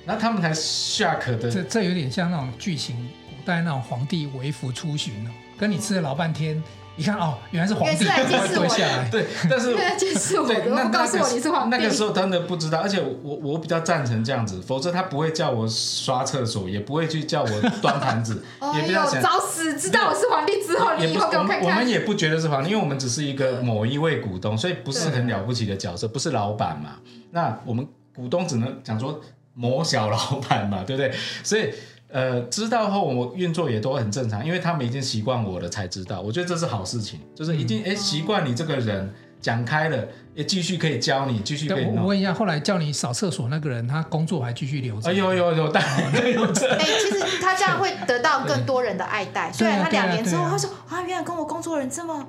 [0.06, 2.96] 然后他们才下课的，这这有点像那种剧情，
[3.30, 6.62] 古代那种皇帝微服出巡哦，跟你吃了老半天。
[6.98, 11.78] 你看哦，原来是皇帝，原来是对下来， 对，但是 对，那告诉我你是皇帝。
[11.78, 18.44] 那个时候真的不知道，而且我我比较赞成这样子，否则他不会叫我刷厕所，也不会去叫我端盘子，
[18.76, 21.70] 也不要想早死，知道我是皇帝之后，你以后给我看看。
[21.70, 26.96] 我们也不觉得是皇帝，因为我们只是一个某一位股东，所以不是很了不起的角色，不是老板嘛。
[27.30, 29.22] 那我们股东只能讲说
[29.54, 30.18] 某小老
[30.50, 31.14] 板嘛，对不对？
[31.44, 31.72] 所以。
[32.10, 41.86] 呃，知道后我运作也都很正常，因为他们已经习惯我了才知道，我觉得这是好事情，就是已经哎习惯你这个人讲开了，也继续可以教你，继续可以。
[41.86, 45.10] 我问一下，后来叫你扫厕所那个人，他工作还继续留着？
[45.10, 46.44] 哎呦呦呦，当然有。
[46.44, 52.28] 哎，其实他这样会得到更多人的爱戴，虽然他两年之后他说啊，原来跟我工作人这么。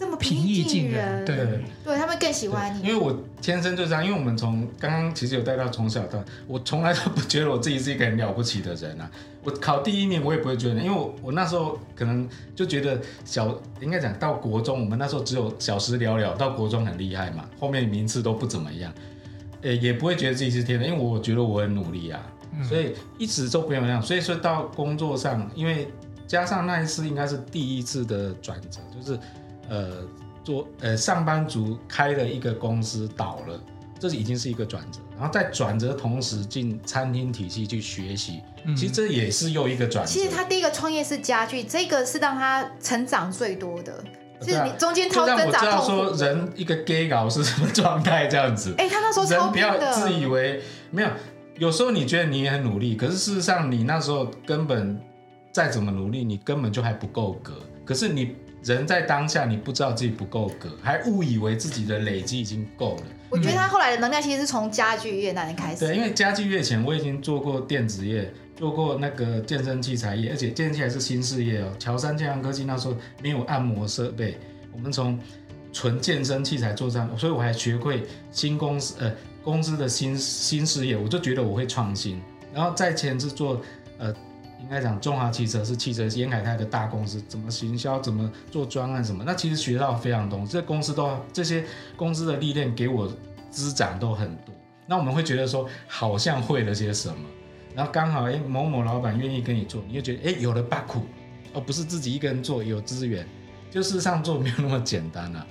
[0.00, 1.36] 这么平易近人，对
[1.84, 2.80] 对，他们更喜欢你。
[2.80, 9.10] 因为我天生就这样，因为我们从刚刚其实有带到从小到，我从来都不觉得我自己是一个很了不起的人啊。
[9.44, 18.90] 我考第一名我也不会觉得，因为我我那时候可能就觉得小，应该讲到国中，我们那时候只有小时了了，到国中很厉害嘛，后面名次都不怎么样，
[19.60, 22.24] 诶也不会觉得自己是天才，因为我觉得我很努力啊，
[22.66, 24.00] 所以一直都不用这样。
[24.02, 25.88] 所以说到工作上，因为
[26.26, 29.20] 加上那一次应该是第一次的转折，就是。
[29.70, 30.04] 呃，
[30.44, 33.58] 做呃上班族开了一个公司倒了，
[34.00, 34.98] 这已经是一个转折。
[35.16, 40.10] 然后在转折同时进餐厅体系去学习，嗯、其实这也是又一个转折。
[40.10, 44.02] 其实他第一个创业是家具，这个是让他成长最多的。
[44.42, 45.86] 是你中间超挣扎痛苦。
[45.86, 48.74] 就让我知道说人一个 gay 搞是什么状态这样子。
[48.78, 49.68] 哎、欸，他那时候超拼的。
[49.68, 51.08] 人不要自以为没有，
[51.58, 54.98] 有时候你觉得你也很努力，可是事实上你那时候根本
[55.52, 57.52] 再怎么努力，你根本就还不够格。
[57.84, 58.34] 可是你。
[58.62, 63.02] 人在当下，你不知道自己不够格，还误以为自己的累积已经够了。
[63.30, 65.86] 我觉得他后来的能量其实是从家具业那里开始。
[65.86, 71.72] 对，因为家具业前我已经做过电子业，做过那个健身器材业，而且健身器材是新事业哦。
[71.78, 74.36] 乔山健康科技那时候没有按摩设备，
[74.72, 75.18] 我们从
[75.72, 79.10] 纯健身器材做上，所以我还学会新公司呃
[79.42, 82.20] 公司的新新事业，我就觉得我会创新。
[82.52, 83.60] 然后在前是做
[83.96, 84.14] 呃。
[84.70, 90.46] 应该讲中华汽车是汽车沿海泰的大公司，怎么行销，怎么做专案什么，那其实学到非常多。
[90.46, 91.64] 这公司都这些
[91.96, 93.12] 公司的历练给我
[93.50, 94.54] 滋长都很多。
[94.86, 97.16] 那我们会觉得说好像会了些什么，
[97.74, 101.02] 然后刚好哎某某老板愿意跟你做，你就觉得哎有了巴苦，
[101.52, 103.26] 而不是自己一个人做有资源，
[103.72, 105.44] 就事实上做没有那么简单啊。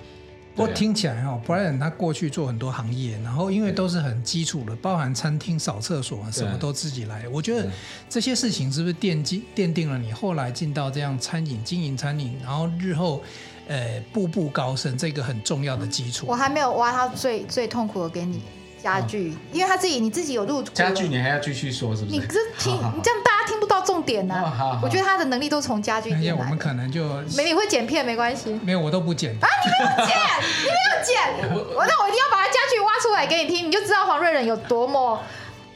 [0.60, 7.26] 不过听起来哦，Brian 他过去做很多行业，然后因为都是很基础的，包含餐厅扫厕所什么都自己来。
[7.28, 7.66] 我觉得
[8.08, 13.22] 这些事情是不是奠基奠定了你后来进到这样餐饮经营餐饮，然后日后
[13.68, 16.26] 呃步步高升这个很重要的基础。
[16.28, 18.42] 我还没有挖他最最痛苦的给你。
[18.82, 22.16] 家具，因为他自己，你自己有入家具，你还要继续说，是不是？
[22.16, 24.34] 你这听，你这样大家听不到重点呢。
[24.82, 26.12] 我觉得他的能力都从家具。
[26.12, 27.04] 哎我们可能就
[27.36, 28.58] 没你会剪片没关系。
[28.64, 29.32] 没有，我都不剪。
[29.34, 30.16] 啊，你没有剪，
[30.62, 35.20] 你没有剪，我那我一定要把他家具挖出来给你听，你就知道黄瑞仁有多么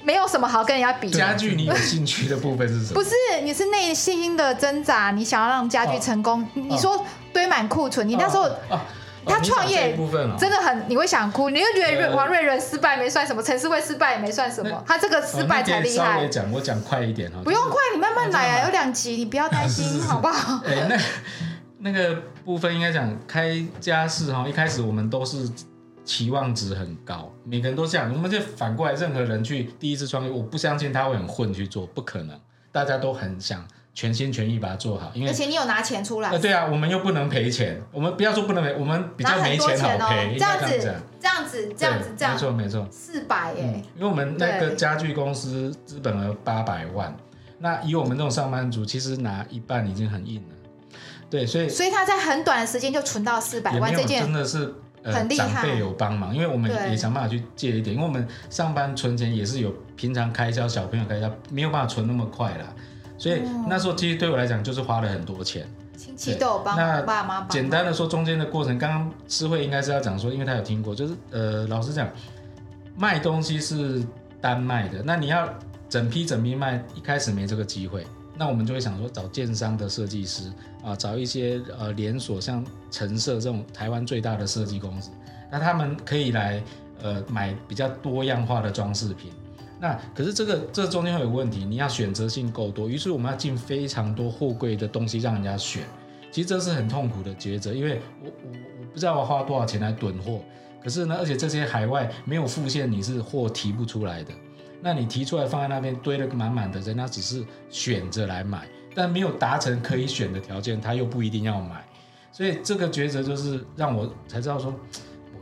[0.03, 1.11] 没有什么好跟人家比。
[1.11, 2.95] 家具，你有兴趣的部分是什么？
[3.01, 6.47] 不是，你是内心的挣扎，你想要让家具成功。
[6.55, 8.51] 你说堆满库存，你那时候。
[9.27, 9.97] 他创业
[10.39, 16.27] 真的很，你会想哭，你会觉得王瑞仁失败没算什么，陈思慧失败也没算什么，他这个失败才厉害。
[16.29, 20.63] 讲我讲快一点哈，不用快，你慢慢来啊，有两集，你不要担心， 好不好？
[20.67, 20.97] 哎，那
[21.79, 25.49] 那个部分应该讲开家事哈，一开始我们都是
[26.05, 32.39] 期望值很高，每个人都这样，我们就反过来，任何人去第一次创业，我不相信他会很混去做，不可能，
[32.73, 36.28] 大家都很想全心全意把它做好，因为而且你有拿钱出来。
[36.30, 40.78] 呃，对啊，我们又不能赔钱，我们不要说不能赔，我们比较没钱好赔，这样子，
[41.20, 47.16] 这样子，这样子，这样，没错没错，四百耶，因为我们那个家具公司资本额八百万，
[47.59, 50.98] 那以我们这种上班族，其实拿一半已经很硬了，
[51.30, 62.66] 对，所以所以他在很短的时间就存到四百万，这件真的是呃很厉害，长辈有帮忙，因为我们也想办法去借一点，因为我们上班存钱也是有平常开销、小朋友开销，没有办法存那么快啦。
[63.16, 72.09] 所以那时候其实对我来讲就是花了很多钱，亲戚都有帮，那爸妈帮简单的说中间的过程，刚刚诗慧应该是要讲说，因为他有听过，就是呃老实讲，
[72.96, 74.05] 卖东西是
[74.40, 75.48] 单卖的，那你要
[75.88, 78.05] 整批整批卖，一开始没这个机会，
[78.37, 80.53] 那我们就会想说找建商的设计师
[80.85, 85.11] 啊，找一些呃连锁像陈设这种台湾最大的设计公司，
[85.50, 86.61] 那他们可以来
[87.00, 89.31] 呃买比较多样化的装饰品。
[89.81, 95.83] 那可是这个这中间会有问题，你要选择性够多，于是我们要进非常多货柜的东西让人家选，
[96.31, 100.41] 其实这是很痛苦的抉择，因为我我我不知道我花多少钱来囤货，
[100.83, 104.33] 可是呢，而且这些海外没有付现，你是货提不出来的，
[104.81, 111.85] 那你提出来放在那边堆了个满满的，人家只是选择来买，但没有达成可以选的条件，他又不一定要买，
[112.33, 114.73] 所以这个抉择就是让我才知道说。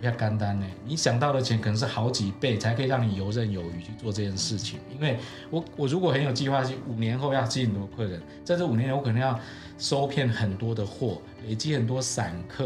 [0.02, 4.80] 不要干单呢，你想到的钱可能是好几倍才可以让你游刃有余去做这件事情。
[4.92, 5.16] 因为
[5.48, 9.38] 我我如果很有计划性，五年后要吸引很多客人，在这五年我可能要
[9.78, 12.64] 收骗很多的货，累积很多散客，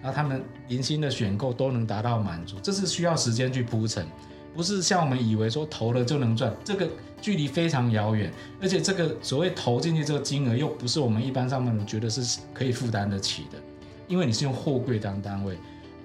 [0.00, 4.06] 然后他们零星的选购都能达到满足，这是需要时间去铺陈，
[4.54, 6.88] 不是像我们以为说投了就能赚，这个
[7.20, 13.58] 距离非常遥远，而且这个所谓投进去这个金额又不是我们一般上班族觉得是可以负担得起的，
[14.06, 15.54] 因为你是用货柜当单位。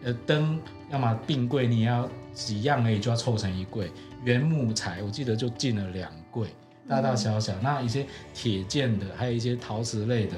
[0.03, 0.59] 呃，灯
[0.91, 3.89] 要么并柜，你要几样而已就要凑成一柜。
[4.25, 6.47] 原木材我记得就进了两柜，
[6.87, 7.53] 大大小小。
[7.53, 10.35] 嗯、那一些铁件的，还有一些陶瓷类的，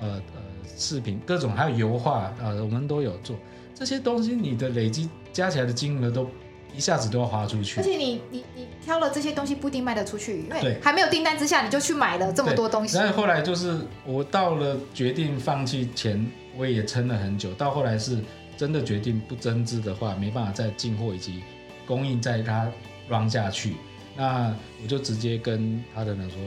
[0.00, 0.42] 呃呃
[0.76, 3.36] 饰品各种，还有油画，呃我们都有做
[3.74, 4.34] 这些东西。
[4.34, 6.28] 你的累积加起来的金额都
[6.74, 7.80] 一下子都要花出去。
[7.80, 12.96] 而且你你你挑了这些东西不一定卖得出去，因为还没有订单之下你就去买了这么多东西。
[12.96, 16.24] 然后后来就是我到了决定放弃前，
[16.56, 17.52] 我也撑了很久。
[17.54, 18.18] 到后来是。
[18.56, 21.42] 真的决定不增资的话，没办法再进货以及
[21.86, 22.70] 供应在他
[23.08, 23.76] run 下去，
[24.16, 26.38] 那我就直接跟他的人说，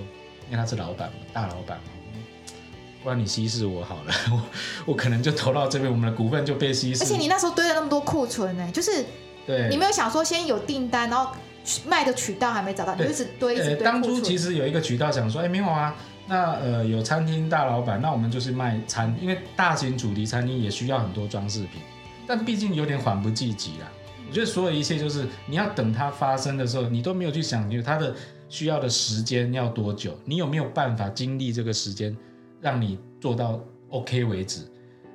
[0.49, 1.83] 因为他是老板嘛，大老板嘛，
[3.03, 4.41] 不然你稀释我好了，我
[4.91, 7.03] 我可能就投到这边，我们的股份就被稀释。
[7.03, 9.05] 而且你那时候堆了那么多库存呢，就是
[9.45, 11.31] 对，你没有想说先有订单，然后
[11.85, 13.85] 卖的渠道还没找到，你就一直堆一直堆。
[13.85, 15.95] 当初其实有一个渠道想说，哎，没有啊，
[16.27, 21.81] 那呃有餐厅大老板，那我们就是卖餐，因为大型主题餐厅也需要很多装饰品。
[22.29, 23.91] 但毕竟有点缓不济急啦。
[24.27, 28.15] 我觉得所有一切就是你要等它发生的时候，你都没有去想，就它的
[28.47, 32.15] 需要的时间要多久，你有没有办法经历这个时间，
[32.61, 34.61] 让你做到 OK 为止？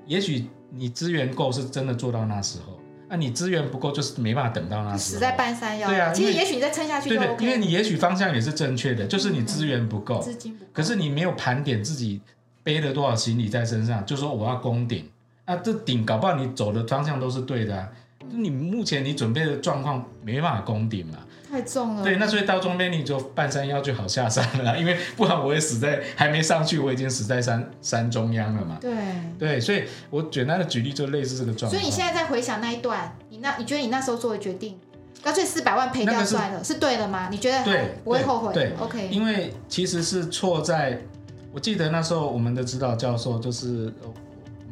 [0.09, 2.73] 也许你资源够，是真的做到那时候；
[3.09, 4.99] 那你资源不够，就是没办法等到那时候。
[4.99, 5.89] 死在半山腰。
[5.89, 7.27] 对啊，其实也许你再撑下去就 OK。
[7.27, 12.21] 对对，因为你也许方向也是正确的，就是你资源不够，资金不够，可是你没有盘点自己
[12.65, 15.09] 背了多少行李在身上，就说我要攻顶。
[15.45, 17.89] 啊，这顶搞不好你走的方向都是对的啊，
[18.21, 21.19] 就你目前你准备的状况没办法攻顶嘛，
[21.51, 22.03] 太重了。
[22.03, 28.79] 对，那所以到中间你就半山腰就好下山了，因为不然我也死在还没上去，我已经死在山山中央了嘛。
[28.81, 28.95] 对
[29.39, 31.71] 对，所以我简单的举例就类似这个状况。
[31.71, 34.79] 所以你现在在回想那一段，你那你觉得你那时候做的决定，
[35.23, 37.29] 干脆四百万赔掉算了，是，是对的吗？
[37.31, 39.09] 你觉得对不会后悔？，OK。
[39.09, 40.99] 因为其实是错在，
[41.53, 43.93] 我记得那时候我们的指导教授就是。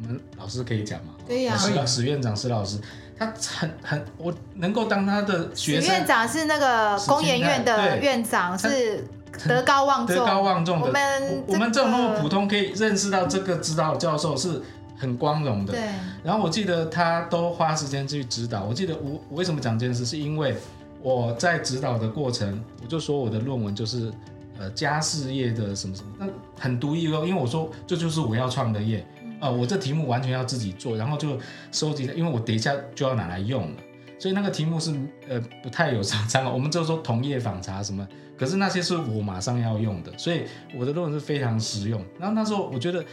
[0.03, 1.13] 我们老师可以讲吗？
[1.25, 1.55] 可以啊。
[1.57, 2.77] 史史院长，史老师，
[3.17, 5.83] 他很很，我能够当他的学生。
[5.83, 9.07] 史院长是那个工研院的院长，是
[9.47, 10.15] 德高望重。
[10.17, 10.87] 德高望重的。
[10.87, 14.61] 我们我们这种那么普通，可以认识到这个指导教授是
[14.97, 15.71] 很光荣的。
[15.71, 15.81] 对。
[16.21, 18.65] 然后我记得他都花时间去指导。
[18.65, 20.57] 我记得我我为什么讲这件事，是因为
[21.01, 24.11] 我在指导的过程，我就说我的论文就是
[24.59, 26.27] 呃家事业的什么什么，那
[26.59, 29.05] 很独一无二，因为我说这就是我要创的业。
[29.43, 31.37] 呃，我这题目完全要自己做，然后就
[31.69, 33.77] 收集了，因为我等一下就要拿来用了，
[34.17, 34.95] 所以那个题目是
[35.27, 36.51] 呃不太有参考。
[36.55, 42.01] 我们就说同业访查什么，可是那些是我马上要用的，所以我的论文是非常实用。
[42.17, 43.03] 然后那时候我觉得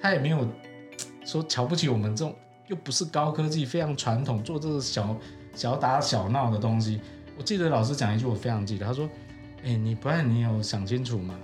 [0.00, 0.46] 他也没有
[1.24, 2.32] 说瞧不起我们这种
[2.68, 5.16] 又不是高科技、非常传统做这个小
[5.56, 7.00] 小打小闹的东西。
[7.36, 9.10] 我记得老师讲一句我非常记得，他说
[9.66, 11.34] ：“哎，你不然你有想清楚吗？”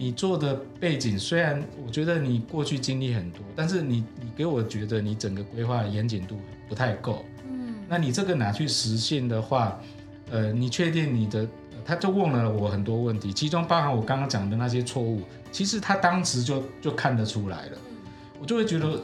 [0.00, 7.22] 你做的背景虽然我觉得你过去经历很多，但是你你给我觉得你整个规划的严谨度不太够。
[7.46, 9.78] 嗯，那你这个拿去实现的话，
[10.30, 15.20] 呃，你确定你的呃他就问了我很多问题，其中包含我刚刚讲的那些错误，
[15.52, 17.76] 其实他当时就就看得出来了，
[18.40, 19.02] 我就会觉得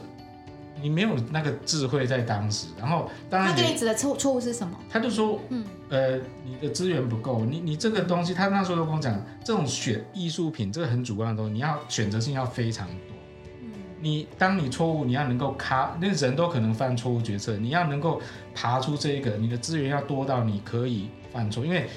[0.81, 4.77] 你没有那个智慧在当时，然后当然他给你指的错错误是什么？
[4.89, 13.15] 他就说，嗯，呃，你的资源不够，你你这个东西，他那时候就跟我讲，这种选艺术品这个很主观的东西，你要选择性要非常多，
[13.61, 18.21] 嗯，你当你错误，你要能够卡，那人都可能犯错误决策，你要能够
[18.53, 21.87] 爬出这一个，你的资源要多到你可以犯错，因为。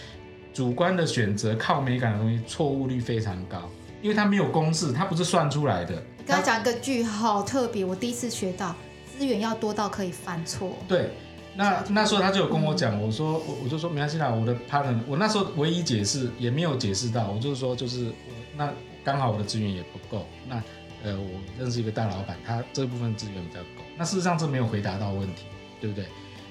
[0.53, 3.71] 主观的选择靠美感的东西，错误率非常高，
[4.03, 6.03] 因为它没有公式，它不是算出来的。
[6.31, 8.73] 刚才讲一个句好特别，我第一次学到
[9.19, 10.77] 资源要多到可以犯错。
[10.87, 11.11] 对，
[11.57, 18.73] 那那时候他就有跟我讲，嗯、我说我我就说没关系啦，我的 partner，我那时候唯一解释也没有解释到，我就是说就是我那
[19.03, 20.57] 刚好我的资源也不够，那
[21.03, 25.43] 呃我认识一个大老板，他这部分资源比较够，那事实上这没有回答到问题，
[25.81, 26.05] 对不对？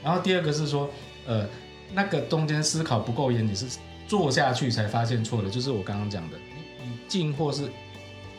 [0.03, 0.89] 然后第二个是说
[1.25, 1.47] 呃
[1.93, 3.79] 那个中间思考不够严，谨是。
[4.09, 7.69] 做下去才发现错的，就是我刚刚讲的，你你进货是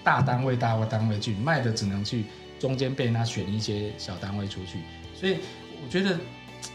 [0.02, 2.24] 大单位大单位去卖的，只能去
[2.58, 4.80] 中间被人家选一些小单位出去。
[5.14, 5.38] 所以
[5.82, 6.18] 我觉得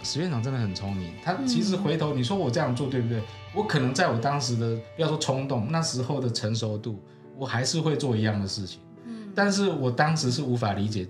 [0.03, 3.21] 史院长真的很聪明，他其实回头你说我这样做对不对？
[3.53, 7.01] 我可能在我当时的不要说冲动，那时候的成熟度，
[7.37, 8.79] 我还是会做一样的事情。
[9.05, 11.07] 嗯，但是我当时是无法理解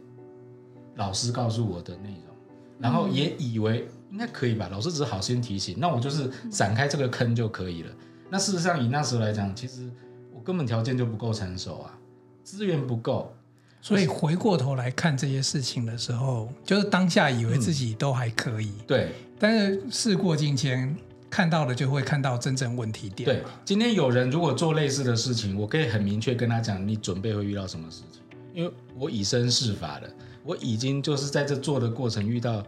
[0.96, 2.36] 老师告诉我的内容，
[2.80, 3.88] 然后也以为。
[4.12, 4.70] 应该可以吧？
[4.72, 7.92] 老师只是好心提醒，那我就是闪开这个坑就可以了。
[8.30, 9.92] 那事实上，以那时候来讲，其实
[10.34, 12.00] 我根本条件就不够成熟啊，
[12.46, 13.36] 资源不够。
[13.82, 18.68] 所以回过头来看这些事情的时候，就是当下以为自己都还可以。
[18.68, 20.96] 嗯、对，但是事过境迁，
[21.30, 23.26] 看到了就会看到真正问题点。
[23.26, 28.22] 对，今天有人如果做类似的事情，我可以很明确跟他讲，你准备会遇到什么事情，
[28.54, 30.10] 因为我以身试法了，
[30.44, 32.64] 我已经就是在这做的过程遇到。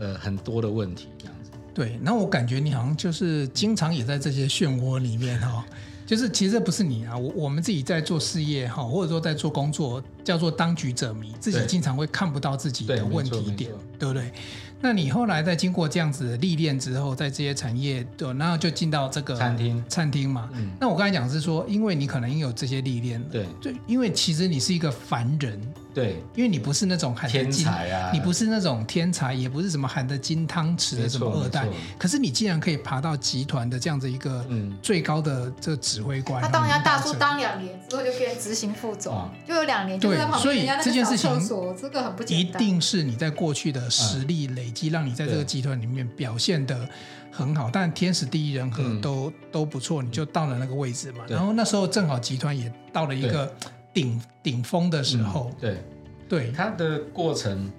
[0.00, 1.50] 呃，很多的问题这样子。
[1.74, 5.64] 对，那我感觉你好像就是经常也在这些漩涡里面哈，
[6.12, 14.30] 就是其实这不是你啊，我我们自己在做事业哈，或者说在做工作，叫做当局者迷，自己经常会看不到自己的问题点，对不对？
[14.78, 20.50] 那你后来在经过这样子的历练之后，在这些产业，对，然后就进到这个餐厅，餐厅嘛。
[20.52, 20.72] 嗯。
[20.78, 25.58] 那我刚才讲是说，因为你可能有这些历练，对，就因为其实你是一个凡人。
[25.94, 31.68] 对，因为你不是那种含天才啊，你不是那种天才，也不是什么含着金汤匙的什么二代。
[31.98, 34.44] 可是你既然可以爬到集团的这样子一个
[34.80, 40.42] 最高的这个指挥官，他当人家大叔当两年之后就变执行副总，就有两年就在旁边。
[40.42, 41.30] 所以这件事情
[41.78, 46.88] 这个很不简单，一定是你在过去的实力累积，让你在这个集团里面表现的
[47.30, 47.68] 很好。
[47.70, 51.24] 但天时地利人和都都不错，你就到了那个位置嘛。
[51.28, 53.52] 然后那时候正好集团也到了一个。
[53.92, 55.84] 顶顶峰的时候，嗯、对，
[56.28, 57.70] 对它的过程，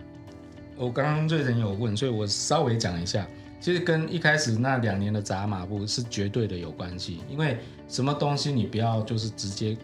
[0.78, 3.28] 我刚刚瑞仁有问，所以我稍微讲一下，
[3.60, 7.58] 其实跟一开始那两年的砸马步是绝对的有关系，因为
[7.88, 9.78] 什么东西你不要就是直接，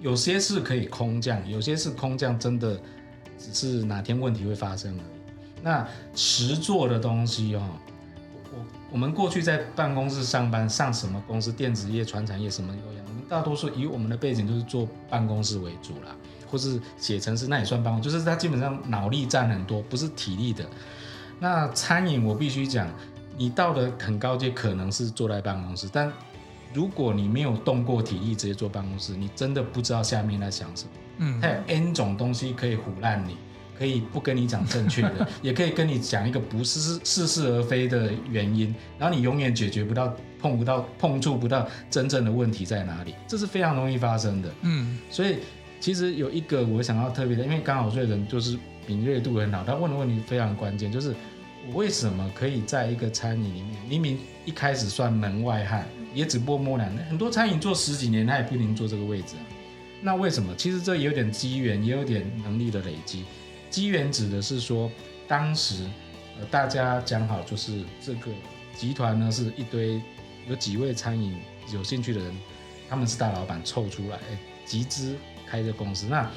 [0.00, 2.80] 有些是可以空降，有些是空降真的
[3.38, 5.62] 只是哪天问题会发生而已。
[5.62, 7.62] 那实做的东西哦，
[8.52, 13.03] 我我们过去在办公室上班，上什么公司，电子业、传产业什么都一样。
[13.28, 16.14] 大多数以我们的背景就是做办公室为主啦，
[16.50, 20.64] 或是写程式，那也算办公，就是他基本上脑力占很多，不是体力的。
[21.40, 22.88] 那餐饮我必须讲，
[23.36, 26.12] 你到了很高阶可能是坐在办公室，但
[26.72, 30.90] 如果你没有动过体力直接坐办公室，你真的不知道下面在想什么。
[31.18, 33.36] 嗯，它有 N 种东西可以唬烂你。
[33.78, 44.50] 可以不跟你讲正确的， 也可以跟你讲一个不是似是而非的原因，然后你永远解决不到、碰不到、碰触不到真正的问题在哪里，这是非常容易发生的。
[44.62, 45.38] 嗯，所以
[45.80, 48.56] 其实有一个我想要特别的，因为刚好这个人就是
[48.86, 51.14] 敏锐度很好，他问的问题非常关键，就是
[51.68, 59.42] 我为什么可以在一个餐饮里面，明明一开始算门外汉，也只不过摸两年，很多餐饮做十几年，他也不一定坐这个位置啊。
[60.02, 60.54] 那为什么？
[60.56, 63.24] 其实这也有点机缘，也有点能力的累积。
[63.74, 64.88] 机缘指的是说，
[65.26, 65.84] 当时
[66.38, 68.30] 呃大家讲好，就是这个
[68.76, 70.00] 集团呢是一堆
[70.48, 71.36] 有几位餐饮
[71.72, 72.32] 有兴趣的人，
[72.88, 74.18] 他们是大老板凑出来
[74.64, 76.06] 集资开这公司。
[76.08, 76.30] 那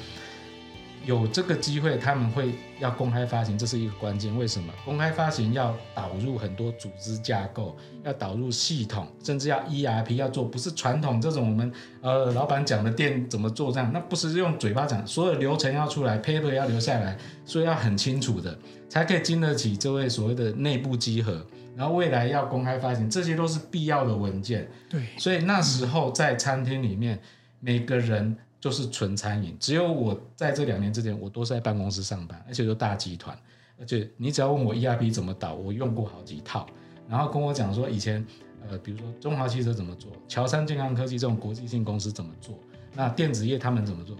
[1.06, 4.36] 有这个机会，他们会要公开发行，这是一个关键。
[4.36, 4.72] 为什么？
[4.84, 11.72] 公开发行要导入很多组织架构，要导入系统，甚至要 ERP 要做，不是传统这种我们
[12.02, 21.46] 呃老板讲的店怎么做这样，那不是用嘴巴讲，所有流程要出来，paper 要留下来，所以要很清楚的，才可以经得起这位所谓的内部稽核。
[21.74, 24.68] 然后未来要公开发行，这些都是必要的文件。
[24.90, 27.18] 对，所以那时候在餐厅里面，
[27.60, 28.36] 每个人。
[28.60, 33.38] 就是纯餐饮，只有我在这两年之前，我都是在办公室上班，而且都大集团，
[33.78, 36.66] 而且你只要问我 ERP 怎么导，我用过好几套，
[37.08, 38.24] 然后跟我讲说以前
[38.68, 42.58] 呃，比如说中华汽车怎么做，乔山健康科技这种国际性公司怎么做，
[42.94, 44.16] 那电子业他们怎么做？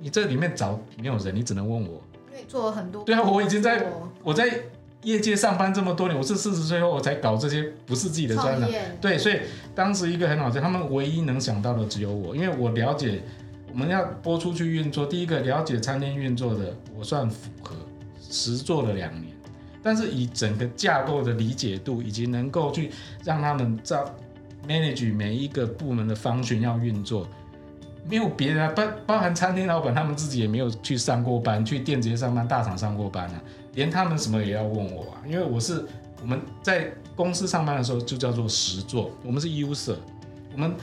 [0.00, 2.00] 你这里面找没有人，你只能问我。
[2.30, 3.02] 因为做了很多。
[3.02, 3.84] 对啊，我已经在
[4.22, 4.46] 我在
[5.02, 8.70] 业界上班这么多年，我是四十岁后我才搞这些不是自己的专长。
[9.00, 9.40] 对，所以
[9.74, 13.22] 当时一个很好的，他们唯一能想到的只有我，因为我了解
[13.76, 17.76] 我们要播出去运作，第一个了解餐厅运作的，我算符合，
[18.18, 19.26] 实做了两年，
[19.82, 22.90] 但是以整个架构的理解度，以及能够去
[23.22, 24.02] 让他们在
[24.66, 27.28] manage 每一个部门的方向要运作。
[28.08, 33.42] 没有别人，包包含餐厅老板，他们自己也没有去上过班，去电子业上班、大厂上过班啊，
[33.74, 35.84] 连他们什么也要问我啊，因为我是
[36.22, 39.96] 我们在公司上班的时候就叫做实做，我们是 user，
[40.54, 40.74] 我们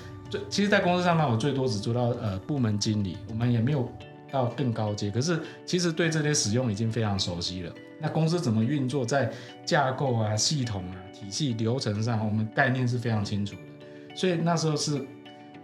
[0.49, 3.91] 其实，在公司上班我最多只做到呃部门经理，我们也没有
[4.31, 7.73] 到更高阶，可是其实对这些使用已经非常熟悉了。
[7.99, 9.31] 那公司怎么运作，在
[9.65, 15.05] 架构啊、系统啊、体系流程上，我们概念是非常清楚的，所以那时候是。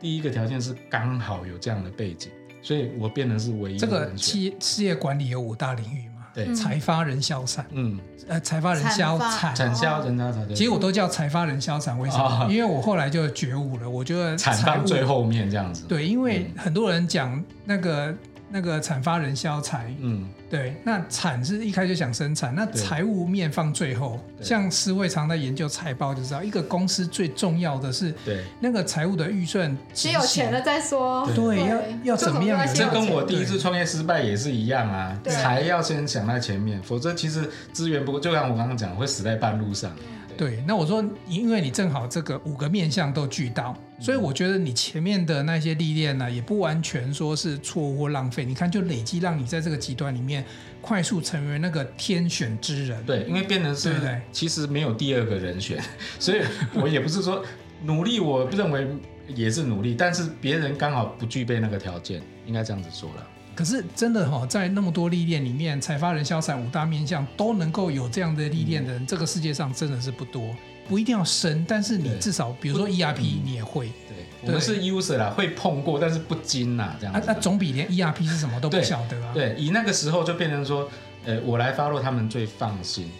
[0.01, 3.77] 第一个条件是刚好有这样的背景，所以我变成是唯一。
[3.77, 6.08] 这个企业事业管理有五大领域？
[6.45, 10.47] 对，财发人消散，嗯，呃，财发人消产，产销人消产。
[10.55, 12.47] 其实我都叫财发人消产，为什么？
[12.49, 15.85] 因为我后来就觉悟了，我觉得产放最后面这样子。
[15.87, 18.15] 对，因为很多人讲那个。
[18.51, 24.19] 那个产发人销财，嗯，对，那产是一开始就想生产，那财务面放最后。
[24.41, 31.27] 像思维常在研究财报，就知道一个公司最重要的是，对，那个财务的预算，先有钱了再说。
[31.35, 32.65] 对，对要要怎么样？
[32.73, 39.91] 这跟我第一次创业失败也是一样啊，财要先想在前面，否则其实资源不够，就像我刚刚讲，会死在半路上。
[40.39, 48.45] 对，那我说，因为你正好这个五个面相都俱到，所以我觉得你前面的那些历练呢，也不完全说是错误或浪费。
[48.45, 50.45] 你看，就累积让你在这个极端里面
[50.79, 53.03] 快速成为那个天选之人。
[53.05, 55.77] 对，因为变成是，对其实没有第二个人选，
[56.17, 56.39] 所以
[56.73, 57.43] 我也不是说
[57.83, 58.87] 努力，我认为
[59.27, 63.27] 也是努力，但是别人刚好不具备那个条件，应该这样子说了。
[63.59, 70.55] 可是真的哈，在那么多历练里面，财发人消散五大面相都能够有这样的历练的人，这个世界上真的是不多。
[70.87, 73.87] 不一定要深，但是你至少，比如说 ERP，你也会。
[74.07, 77.13] 对，我们是 user 啦，会碰过，但是不精呐，这样。
[77.13, 79.33] 那那总比连 ERP 是什么都不晓得啊。
[79.33, 80.89] 对，以那个时候就变成说，
[81.25, 83.11] 呃，我来 follow 他们最放心，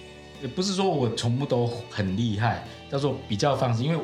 [0.42, 4.00] 也不是说我全部都很厉害，叫做比较放心，因为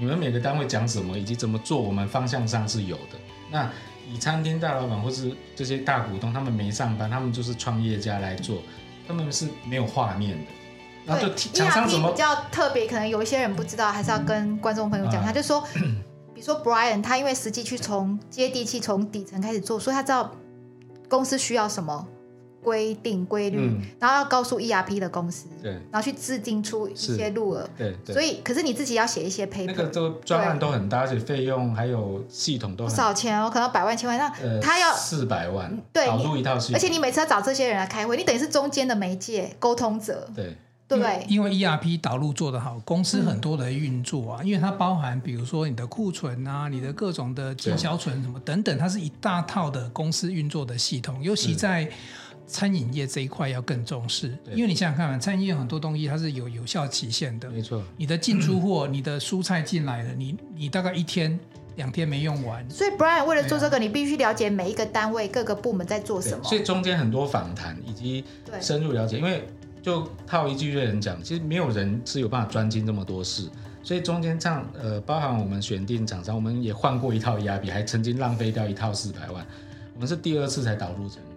[0.00, 3.18] 你们每个单位讲什么以及怎么做，我们方向上是有的。
[3.52, 3.70] 那
[4.14, 8.58] 以餐厅大老板或是这些大股东，他们没上班，他们就是创业家来做，
[9.08, 10.44] 他们是没有画面的。
[11.04, 12.86] 然后就厂商怎么比较特别？
[12.86, 15.20] 可能有一些人不知道，还是要跟观众朋友讲。
[15.20, 15.60] 他就说，
[16.32, 20.30] 比如说 Brian，他因为实际去从接地气，从底层开始做，所以他知道
[21.08, 22.06] 公司需要什么。
[22.64, 40.56] 规定规律，嗯、然后要告诉 ERP 的公司，对，然后去制定出一些路额，对，对，所以可是你自己要写一些 paper，那个这个专案都很大，而且费用还有系统都很不少钱哦，可能百万千万，那他要四百万，对，导入一套系统，而且你每次要找这些人来开会，你等于是中间的媒介沟通者，对，
[40.88, 41.26] 对不对？
[41.28, 51.90] 因为 ERP 导入做得好，公司很多的运作啊，嗯、因为它包含比如说你的库存啊，你的各种的经销存什么等等，它是一大套的公司运作的系统，尤其在。
[52.46, 57.48] 餐饮业这一块要更重视，因为你想想看嘛，餐饮业很多东西它是有有效期限的。
[57.50, 61.38] 没错，你的进出货，嗯、你的蔬菜进来了，你你大概一天
[61.76, 62.68] 两天没用完。
[62.68, 66.44] 所以 Brian 为了做这个，啊、你必须了解每一个单位各个部门在做什么。
[66.44, 68.24] 所以中间很多访谈以及
[68.60, 69.46] 深入了解，因为
[69.82, 73.48] 就套一句瑞人讲，其实没有人是有办法专精这么多事。
[73.82, 79.46] 所以中间这样呃，包含我们选定厂商，我们也换过一套 ERP，还曾经浪费掉一套四百万，
[79.94, 81.33] 我们是第二次才导入成功。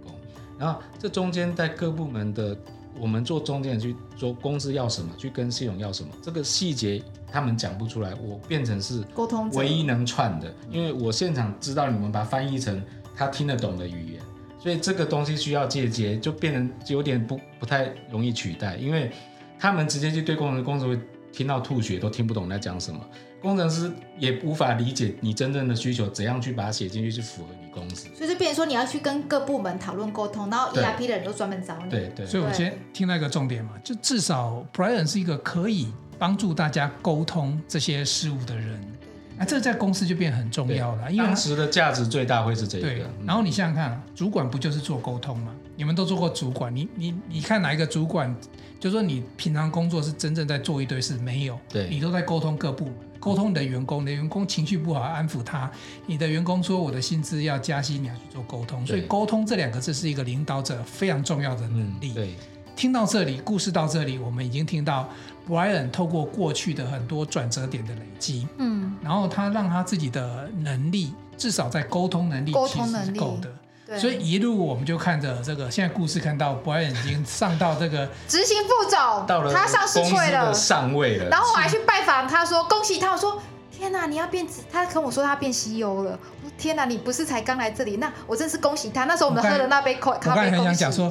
[0.58, 2.58] 然后这中间在各部门的，
[2.99, 7.01] 我们做中间去做公司要什么，去跟系统要什么，这个细节
[7.32, 12.82] 他们讲不出来，我变成是沟通唯一能串的，因为我现场知道你们把它翻译成
[13.16, 14.22] 他听得懂的语言，
[14.60, 19.12] 所以这个东西需要借接，就变成有点不不太容易取代，因为
[19.60, 20.99] 他们直接去对工程师，工程会
[21.32, 22.99] 听到吐血，都听不懂在讲什么。
[23.39, 28.07] 工程师也无法理解你真正的需求，怎样去把它写进去，去符合你公司。
[28.15, 31.89] 所以就变成说，你要去跟各部门讨论沟通，然后 ERP 的人都专门找你。
[31.89, 32.25] 对对。
[32.25, 38.96] 对所以我先听到一个重点嘛，就至少 Brian 是一个可以帮助大家沟通这些事物的人。
[39.38, 42.88] 那这在公司就变很重要了，因为当时的价值最大会是这个。
[42.88, 43.03] 对。
[43.25, 45.53] 然后你想想看，主管不就是做沟通吗？
[45.75, 48.35] 你们都做过主管，你你你看哪一个主管，
[48.79, 51.59] 就说你平常工作是真正在做一堆事，没有？
[51.69, 51.88] 对。
[51.88, 52.93] 你都在沟通各部门。
[53.19, 55.69] 沟通你的员工，你的员工情绪不好，安抚他。
[56.05, 58.85] 你的员工说我的薪资要加薪，你要去做沟通。
[58.85, 62.11] 所以沟通这两个字是一个领导者非常重要的能力。
[62.11, 62.35] 嗯、对。
[62.78, 65.09] 听到这里，故事到这里，我们已经听到
[65.49, 73.49] Brian 透过过去的很多转折点的累积，嗯，然后他让他自己的能力，至少在沟通能力沟通能力够的。
[73.97, 81.30] 所以一路我们就看着这个，现在故事看到 Brian 已经上到这个 执行副总，到了他上市会了，上位了。
[81.30, 86.19] 然后我还去拜访他说恭喜他，我说天哪，你要变，他跟我说他变 CEO 了。
[86.43, 87.95] 我说天哪，你不是才刚来这里？
[87.97, 89.05] 那我真是恭喜他。
[89.05, 91.09] 那时候我们喝的那杯咖啡，我刚才很想讲说，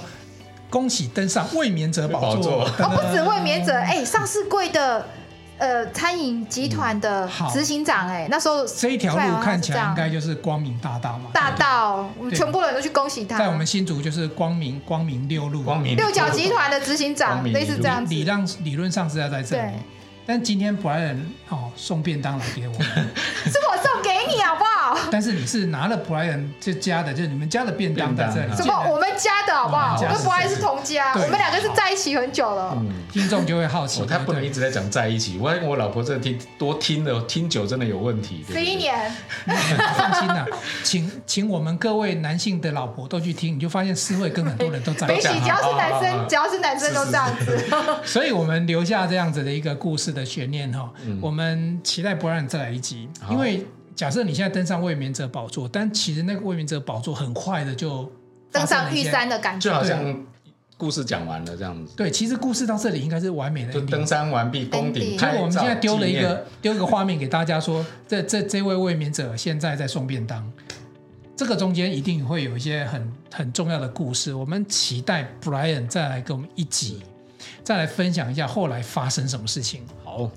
[0.71, 2.65] 恭喜登上卫冕者宝座。
[2.65, 5.07] 哦，不止卫冕者，哎，上市贵的。
[5.59, 11.31] 呃，餐饮集团的执行长，哎，那时候这一条路看起来应该就是光明大道嘛。
[11.33, 13.39] 大道，我们全部人都去恭喜他。
[13.39, 18.13] 在我们新竹就是光明光明六路，光明六角集团的执行长，类似这样子。
[18.13, 19.73] 理让理论上是要在这里。
[20.27, 22.83] 但今天 Brian 哦送便当来给我们，
[23.47, 23.96] 是我送？
[25.17, 28.55] 但是你是拿了 Brian 这家的，就是你们家的便当在这里。
[28.55, 28.87] 什么？
[28.87, 29.97] 我们家的好不好？
[29.99, 32.75] 我跟 Brian 是同家，我们两个是在一起很久了。
[32.77, 35.39] 嗯听众就会好奇，他不能一直在讲在一起。
[35.39, 38.45] 我我老婆这听多听了听久真的有问题。
[38.47, 38.95] 十一年，
[39.97, 40.45] 放心啦，
[40.85, 45.29] 请请我们各位男性的老婆都去听，你就发现诗慧跟很多人都在一起。
[45.41, 47.59] 只要是男生， 只要是男生都这样子。
[48.05, 53.09] 所以我们留下这样子的一个故事的悬念哈，嗯、我们期待 Brian 再来一集。
[53.31, 53.67] 因为
[53.97, 58.09] 假设你现在登上卫冕者宝座，但其实那个卫冕者宝座很快的就
[58.53, 60.25] 登上玉山的感觉，就好像
[60.77, 61.95] 故事讲完了这样子。
[61.97, 65.19] 对，其实故事到这里应该是完美的，就登山完毕，攻顶。
[65.19, 70.47] 所以我们现在丢了一个丢一个画面给大家说，这这这位卫冕者现在在送便当，
[71.35, 74.35] 这个中间一定会有一些很很重要的故事。
[74.35, 77.03] 我们期待 Brian 再来给我们一集。
[77.63, 79.83] 再来分享一下后来发生什么事情。
[80.05, 80.31] 好，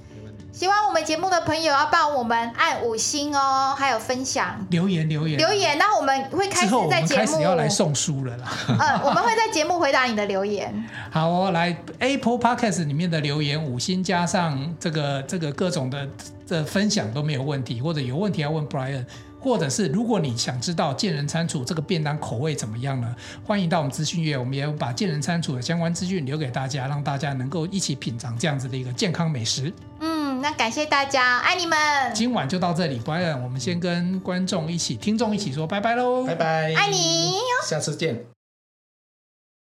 [0.59, 8.51] 喜欢我们节目的朋友要帮我们按五星哦，还有分享留言留言留言，那我们会开始在节目要来送书了啦。
[8.67, 10.85] 嗯，我们会在节目回答你的留言。
[11.11, 16.05] 好哦，来 Apple Podcast 里面的留言五星加上这个这个各种的
[16.45, 19.05] 的分享都没有问题，或者有问题要问 Brian。
[19.41, 23.15] 或者是如果你想知道健人餐厨这个便当口味怎么样呢？
[23.45, 29.73] 欢迎到我们资讯页，我们也把健人餐厨的相关资讯留给大家，让大家能够一起品尝这样子的一个健康美食。
[30.01, 30.08] 嗯，
[30.41, 31.77] 那感谢大家，爱你们。
[32.13, 37.33] 今晚就到这里，Brian，我们先跟观众一起、听众一起说拜拜喽，拜拜，爱你，
[37.67, 38.38] 下次见。